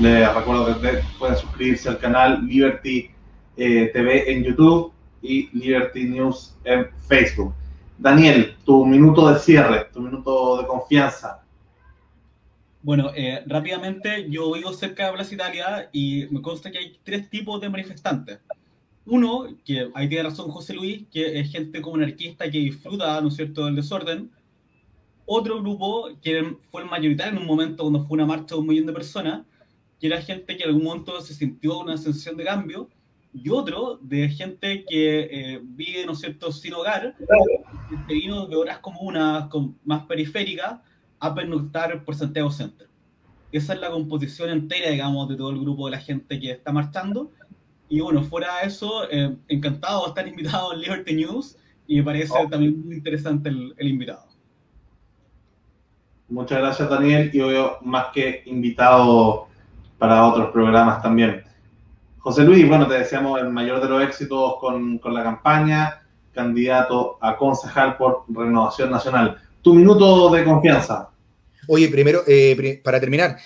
Les 0.00 0.32
recuerdo 0.34 0.80
que 0.80 1.02
pueden 1.18 1.36
suscribirse 1.36 1.88
al 1.88 1.98
canal 1.98 2.46
Liberty 2.46 3.10
eh, 3.56 3.90
TV 3.92 4.32
en 4.32 4.44
YouTube 4.44 4.92
y 5.20 5.48
Liberty 5.56 6.04
News 6.04 6.54
en 6.64 6.88
Facebook. 7.08 7.54
Daniel, 7.98 8.56
tu 8.64 8.86
minuto 8.86 9.32
de 9.32 9.38
cierre, 9.38 9.86
tu 9.92 10.00
minuto 10.00 10.60
de 10.60 10.66
confianza. 10.66 11.42
Bueno, 12.82 13.12
eh, 13.14 13.44
rápidamente, 13.46 14.28
yo 14.28 14.52
vivo 14.52 14.72
cerca 14.72 15.06
de 15.06 15.12
Plaza 15.12 15.34
Italia 15.34 15.88
y 15.92 16.26
me 16.30 16.42
consta 16.42 16.70
que 16.70 16.78
hay 16.78 16.98
tres 17.04 17.30
tipos 17.30 17.60
de 17.60 17.68
manifestantes. 17.68 18.40
Uno, 19.06 19.48
que 19.64 19.90
ahí 19.94 20.08
tiene 20.08 20.24
razón 20.24 20.50
José 20.50 20.74
Luis, 20.74 21.04
que 21.10 21.40
es 21.40 21.50
gente 21.50 21.82
como 21.82 21.96
anarquista 21.96 22.50
que 22.50 22.58
disfruta, 22.58 23.20
¿no 23.20 23.28
es 23.28 23.34
cierto?, 23.34 23.64
del 23.64 23.76
desorden. 23.76 24.30
Otro 25.26 25.60
grupo, 25.60 26.10
que 26.22 26.56
fue 26.70 26.82
el 26.82 26.88
mayoritario 26.88 27.32
en 27.32 27.38
un 27.38 27.46
momento 27.46 27.82
cuando 27.82 28.04
fue 28.04 28.14
una 28.16 28.26
marcha 28.26 28.54
de 28.54 28.60
un 28.60 28.66
millón 28.66 28.86
de 28.86 28.92
personas, 28.92 29.44
que 30.00 30.06
era 30.06 30.22
gente 30.22 30.56
que 30.56 30.62
en 30.62 30.68
algún 30.68 30.84
momento 30.84 31.20
se 31.20 31.34
sintió 31.34 31.80
una 31.80 31.96
sensación 31.96 32.36
de 32.36 32.44
cambio, 32.44 32.88
y 33.34 33.48
otro 33.48 33.98
de 34.02 34.28
gente 34.28 34.84
que 34.84 35.20
eh, 35.30 35.60
vive, 35.62 36.04
¿no 36.06 36.12
es 36.12 36.20
cierto?, 36.20 36.52
sin 36.52 36.74
hogar, 36.74 37.16
que 38.06 38.14
vino 38.14 38.46
de 38.46 38.56
horas 38.56 38.78
comunas, 38.78 39.48
con, 39.48 39.78
más 39.84 40.04
periféricas, 40.04 40.80
a 41.18 41.34
pernoctar 41.34 42.04
por 42.04 42.14
Santiago 42.14 42.50
Centro. 42.50 42.88
Esa 43.52 43.74
es 43.74 43.80
la 43.80 43.90
composición 43.90 44.50
entera, 44.50 44.90
digamos, 44.90 45.28
de 45.28 45.36
todo 45.36 45.50
el 45.50 45.60
grupo 45.60 45.86
de 45.86 45.92
la 45.92 46.00
gente 46.00 46.40
que 46.40 46.50
está 46.50 46.72
marchando. 46.72 47.30
Y 47.92 48.00
bueno, 48.00 48.22
fuera 48.22 48.60
de 48.62 48.68
eso, 48.68 49.02
eh, 49.10 49.36
encantado 49.48 50.04
de 50.04 50.08
estar 50.08 50.26
invitado 50.26 50.72
en 50.72 50.80
Liberty 50.80 51.14
News 51.14 51.58
y 51.86 51.98
me 51.98 52.04
parece 52.04 52.32
oh. 52.34 52.48
también 52.48 52.82
muy 52.86 52.94
interesante 52.94 53.50
el, 53.50 53.74
el 53.76 53.86
invitado. 53.86 54.24
Muchas 56.30 56.60
gracias, 56.60 56.88
Daniel. 56.88 57.30
Y 57.34 57.40
obvio, 57.42 57.76
más 57.82 58.06
que 58.14 58.44
invitado 58.46 59.46
para 59.98 60.24
otros 60.26 60.50
programas 60.52 61.02
también. 61.02 61.44
José 62.16 62.44
Luis, 62.44 62.66
bueno, 62.66 62.88
te 62.88 62.94
deseamos 62.94 63.38
el 63.42 63.50
mayor 63.50 63.82
de 63.82 63.90
los 63.90 64.02
éxitos 64.02 64.54
con, 64.58 64.96
con 64.96 65.12
la 65.12 65.22
campaña, 65.22 66.00
candidato 66.32 67.18
a 67.20 67.36
concejal 67.36 67.98
por 67.98 68.24
Renovación 68.26 68.90
Nacional. 68.90 69.36
Tu 69.60 69.74
minuto 69.74 70.30
de 70.30 70.44
confianza. 70.44 71.10
Oye, 71.68 71.88
primero, 71.88 72.22
eh, 72.26 72.80
para 72.82 72.98
terminar, 72.98 73.36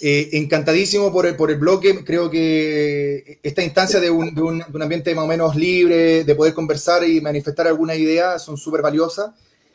eh, 0.00 0.30
encantadísimo 0.32 1.12
por 1.12 1.26
el, 1.26 1.34
por 1.36 1.50
el 1.50 1.58
bloque. 1.58 2.04
Creo 2.04 2.30
que 2.30 3.40
esta 3.42 3.62
instancia 3.62 3.98
de 3.98 4.10
un, 4.10 4.34
de, 4.34 4.42
un, 4.42 4.82
ambiente 4.82 5.14
más 5.14 5.24
o 5.24 5.28
menos 5.28 5.56
libre, 5.56 6.24
de 6.24 6.34
poder 6.34 6.54
conversar 6.54 7.02
y 7.04 7.20
manifestar 7.20 7.66
alguna 7.66 7.94
idea, 7.94 8.38
son 8.38 8.56
súper 8.56 8.82
valiosas. 8.82 9.32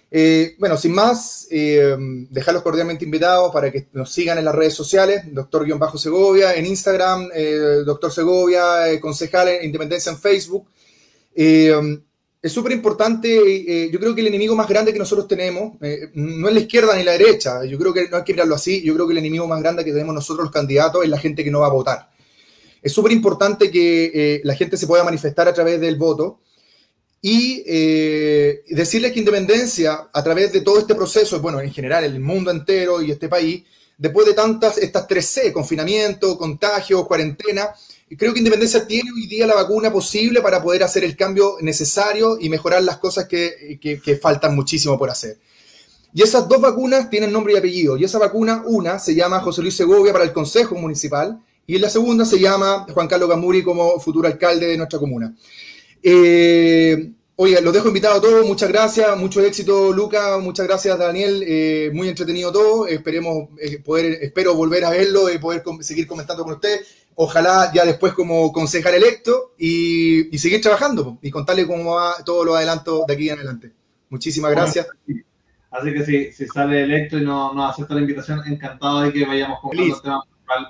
Eh, 0.10 0.56
bueno, 0.60 0.78
sin 0.78 0.94
más, 0.94 1.48
eh, 1.50 1.96
dejarlos 2.30 2.64
cordialmente 2.64 3.04
invitados 3.04 3.52
para 3.52 3.72
que 3.72 3.88
nos 3.94 4.12
sigan 4.12 4.38
en 4.38 4.46
las 4.46 4.56
redes 4.56 4.76
sociales, 4.76 5.24
doctor-segovia 5.34 6.54
en 6.54 6.68
Instagram, 6.68 7.30
doctor 7.86 8.12
Segovia, 8.12 9.00
concejal 9.02 9.50
en 9.50 9.66
Independencia 9.66 10.12
en 10.12 10.20
Facebook. 10.20 10.68
Es 12.44 12.52
súper 12.52 12.74
importante, 12.74 13.90
yo 13.90 14.00
creo 14.00 14.14
que 14.14 14.22
el 14.22 14.28
enemigo 14.28 14.56
más 14.56 14.68
grande 14.68 14.94
que 14.94 15.00
nosotros 15.00 15.28
tenemos 15.28 15.74
no 16.14 16.48
es 16.50 16.54
la 16.54 16.60
izquierda 16.60 16.96
ni 16.96 17.04
la 17.04 17.14
derecha, 17.14 17.64
yo 17.64 17.80
creo 17.80 17.94
que 17.94 18.10
no 18.10 18.18
hay 18.18 18.24
que 18.24 18.34
mirarlo 18.34 18.54
así, 18.54 18.84
yo 18.84 18.94
creo 18.94 19.08
que 19.08 19.14
el 19.14 19.20
enemigo 19.20 19.48
más 19.48 19.62
grande 19.62 19.86
que 19.86 19.92
tenemos 19.92 20.14
nosotros 20.14 20.44
los 20.44 20.54
candidatos 20.54 21.04
es 21.04 21.10
la 21.10 21.18
gente 21.18 21.44
que 21.44 21.50
no 21.50 21.62
va 21.62 21.68
a 21.68 21.72
votar. 21.72 22.12
Es 22.82 22.92
súper 22.92 23.14
importante 23.14 23.72
que 23.72 24.42
la 24.44 24.56
gente 24.56 24.76
se 24.76 24.88
pueda 24.88 25.06
manifestar 25.06 25.48
a 25.48 25.54
través 25.54 25.80
del 25.80 25.96
voto 25.96 26.42
y 27.26 27.64
eh, 27.66 28.64
decirles 28.68 29.14
que 29.14 29.20
Independencia, 29.20 30.10
a 30.12 30.22
través 30.22 30.52
de 30.52 30.60
todo 30.60 30.78
este 30.78 30.94
proceso, 30.94 31.40
bueno, 31.40 31.62
en 31.62 31.72
general, 31.72 32.04
el 32.04 32.20
mundo 32.20 32.52
entero 32.52 33.02
y 33.02 33.12
este 33.12 33.30
país, 33.30 33.64
después 33.98 34.28
de 34.28 34.34
tantas, 34.34 34.78
estas 34.78 35.08
tres 35.08 35.28
C, 35.28 35.54
confinamiento, 35.54 36.38
contagio, 36.38 37.08
cuarentena, 37.08 37.70
creo 38.18 38.34
que 38.34 38.40
Independencia 38.40 38.86
tiene 38.88 39.12
hoy 39.12 39.28
día 39.28 39.48
la 39.48 39.56
vacuna 39.56 39.92
posible 39.92 40.42
para 40.42 40.62
poder 40.62 40.84
hacer 40.84 41.04
el 41.04 41.16
cambio 41.16 41.58
necesario 41.62 42.38
y 42.40 42.50
mejorar 42.50 42.84
las 42.84 42.98
cosas 42.98 43.28
que, 43.28 43.80
que 43.80 44.16
faltan 44.18 44.56
muchísimo 44.56 44.98
por 44.98 45.10
hacer. 45.10 45.38
Y 46.14 46.22
esas 46.22 46.48
dos 46.48 46.62
vacunas 46.62 47.10
tienen 47.10 47.32
nombre 47.32 47.54
y 47.54 47.58
apellido. 47.58 47.98
Y 47.98 48.04
esa 48.04 48.20
vacuna, 48.20 48.64
una 48.68 49.00
se 49.00 49.16
llama 49.16 49.40
José 49.40 49.62
Luis 49.62 49.76
Segovia 49.76 50.14
para 50.14 50.26
el 50.26 50.32
Consejo 50.32 50.76
Municipal 50.76 51.40
y 51.66 51.80
la 51.80 51.90
segunda 51.90 52.26
se 52.26 52.40
llama 52.40 52.86
Juan 52.94 53.08
Carlos 53.08 53.30
Gamuri 53.30 53.64
como 53.64 54.00
futuro 54.00 54.28
alcalde 54.28 54.68
de 54.68 54.78
nuestra 54.78 55.00
comuna. 55.00 55.34
Eh, 56.04 57.12
Oiga, 57.46 57.60
los 57.60 57.74
dejo 57.74 57.90
invitados 57.90 58.20
a 58.20 58.22
todos, 58.22 58.46
muchas 58.46 58.70
gracias, 58.70 59.18
mucho 59.18 59.42
éxito 59.42 59.92
Luca, 59.92 60.38
muchas 60.38 60.66
gracias 60.66 60.98
Daniel, 60.98 61.44
eh, 61.46 61.92
muy 61.94 62.08
entretenido 62.08 62.54
todo, 62.54 62.88
esperemos 62.88 63.50
eh, 63.60 63.80
poder, 63.84 64.20
espero 64.22 64.56
volver 64.56 64.86
a 64.86 64.92
verlo 64.92 65.30
y 65.30 65.40
poder 65.40 65.62
seguir 65.82 66.08
comentando 66.08 66.46
con 66.46 66.54
usted, 66.54 66.80
ojalá 67.16 67.70
ya 67.74 67.84
después 67.84 68.14
como 68.14 68.54
concejal 68.54 68.94
electo 68.94 69.56
y, 69.58 70.38
seguir 70.38 70.62
trabajando 70.62 71.18
y 71.22 71.30
contarle 71.32 71.68
cómo 71.68 71.96
va 71.96 72.16
todo 72.24 72.46
lo 72.46 72.56
adelanto 72.56 73.04
de 73.06 73.14
aquí 73.14 73.28
en 73.28 73.36
adelante. 73.36 73.74
Muchísimas 74.10 74.52
gracias. 74.52 74.88
Así 75.70 75.94
que 75.94 76.06
si, 76.06 76.32
si 76.32 76.48
sale 76.48 76.84
electo 76.84 77.18
y 77.18 77.26
no, 77.26 77.54
no 77.54 77.68
acepta 77.68 77.94
la 77.94 78.00
invitación, 78.00 78.42
encantado 78.48 79.02
de 79.02 79.12
que 79.12 79.26
vayamos 79.26 79.60
con 79.60 79.78
el 79.78 79.92
tema 80.02 80.24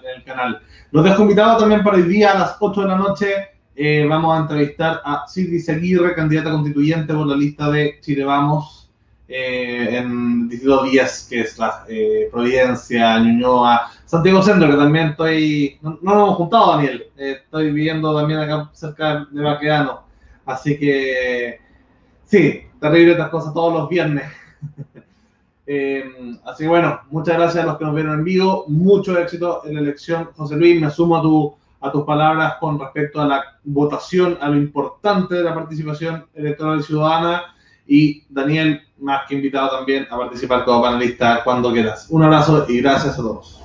en 0.03 0.17
el 0.17 0.24
canal. 0.24 0.59
Los 0.89 1.03
dejo 1.03 1.21
invitados 1.21 1.59
también 1.59 1.84
para 1.84 1.97
hoy 1.97 2.03
día 2.03 2.32
a 2.32 2.39
las 2.39 2.55
8 2.59 2.82
de 2.82 2.88
la 2.88 2.97
noche 2.97 3.53
eh, 3.76 4.05
vamos 4.07 4.38
a 4.38 4.41
entrevistar 4.41 5.01
a 5.03 5.28
Silvia 5.28 5.59
Seguirre, 5.59 6.13
candidata 6.13 6.51
constituyente 6.51 7.11
por 7.11 7.26
la 7.26 7.36
lista 7.36 7.71
de 7.71 7.99
Chile 8.01 8.24
Vamos 8.24 8.88
eh, 9.28 9.97
en 9.97 10.47
Distrito 10.47 10.84
10, 10.84 11.28
que 11.28 11.41
es 11.41 11.57
la 11.57 11.84
eh, 11.88 12.30
Providencia, 12.32 13.17
Ñuñoa, 13.17 13.89
Santiago 14.05 14.43
Centro, 14.43 14.69
que 14.69 14.78
también 14.78 15.07
estoy, 15.07 15.80
no, 15.82 15.97
nos 16.03 16.13
hemos 16.13 16.36
juntado, 16.36 16.74
Daniel, 16.74 17.05
estoy 17.17 17.71
viviendo 17.71 18.15
también 18.15 18.41
acá 18.41 18.69
cerca 18.74 19.28
de 19.32 19.41
Baqueano, 19.41 20.03
así 20.45 20.78
que 20.78 21.59
sí, 22.26 22.61
terrible 22.80 23.13
estas 23.13 23.30
cosas 23.30 23.55
todos 23.55 23.74
los 23.74 23.89
viernes. 23.89 24.26
así 26.45 26.63
que 26.63 26.67
bueno, 26.67 26.99
muchas 27.09 27.38
gracias 27.38 27.63
a 27.63 27.67
los 27.67 27.78
que 27.80 27.86
nos 27.86 27.95
vieron 27.95 28.19
en 28.19 28.24
vivo, 28.24 28.65
mucho 28.67 29.17
éxito 29.17 29.63
en 29.65 29.74
la 29.74 29.82
elección, 29.82 30.30
José 30.36 30.57
Luis, 30.57 30.80
me 30.80 30.91
sumo 30.91 31.17
a 31.17 31.21
tu 31.24 31.55
a 31.84 31.91
tus 31.91 32.05
palabras 32.05 32.55
con 32.61 32.79
respecto 32.79 33.21
a 33.21 33.27
la 33.27 33.43
votación, 33.65 34.38
a 34.41 34.47
lo 34.47 34.55
importante 34.55 35.36
de 35.36 35.43
la 35.43 35.53
participación 35.53 36.25
electoral 36.34 36.81
ciudadana. 36.81 37.43
Y 37.86 38.23
Daniel, 38.29 38.81
más 38.99 39.23
que 39.27 39.36
invitado 39.36 39.77
también 39.77 40.07
a 40.09 40.17
participar 40.17 40.63
como 40.63 40.81
panelista 40.81 41.43
cuando 41.43 41.73
quieras. 41.73 42.07
Un 42.09 42.23
abrazo 42.23 42.65
y 42.69 42.79
gracias 42.79 43.19
a 43.19 43.21
todos. 43.21 43.62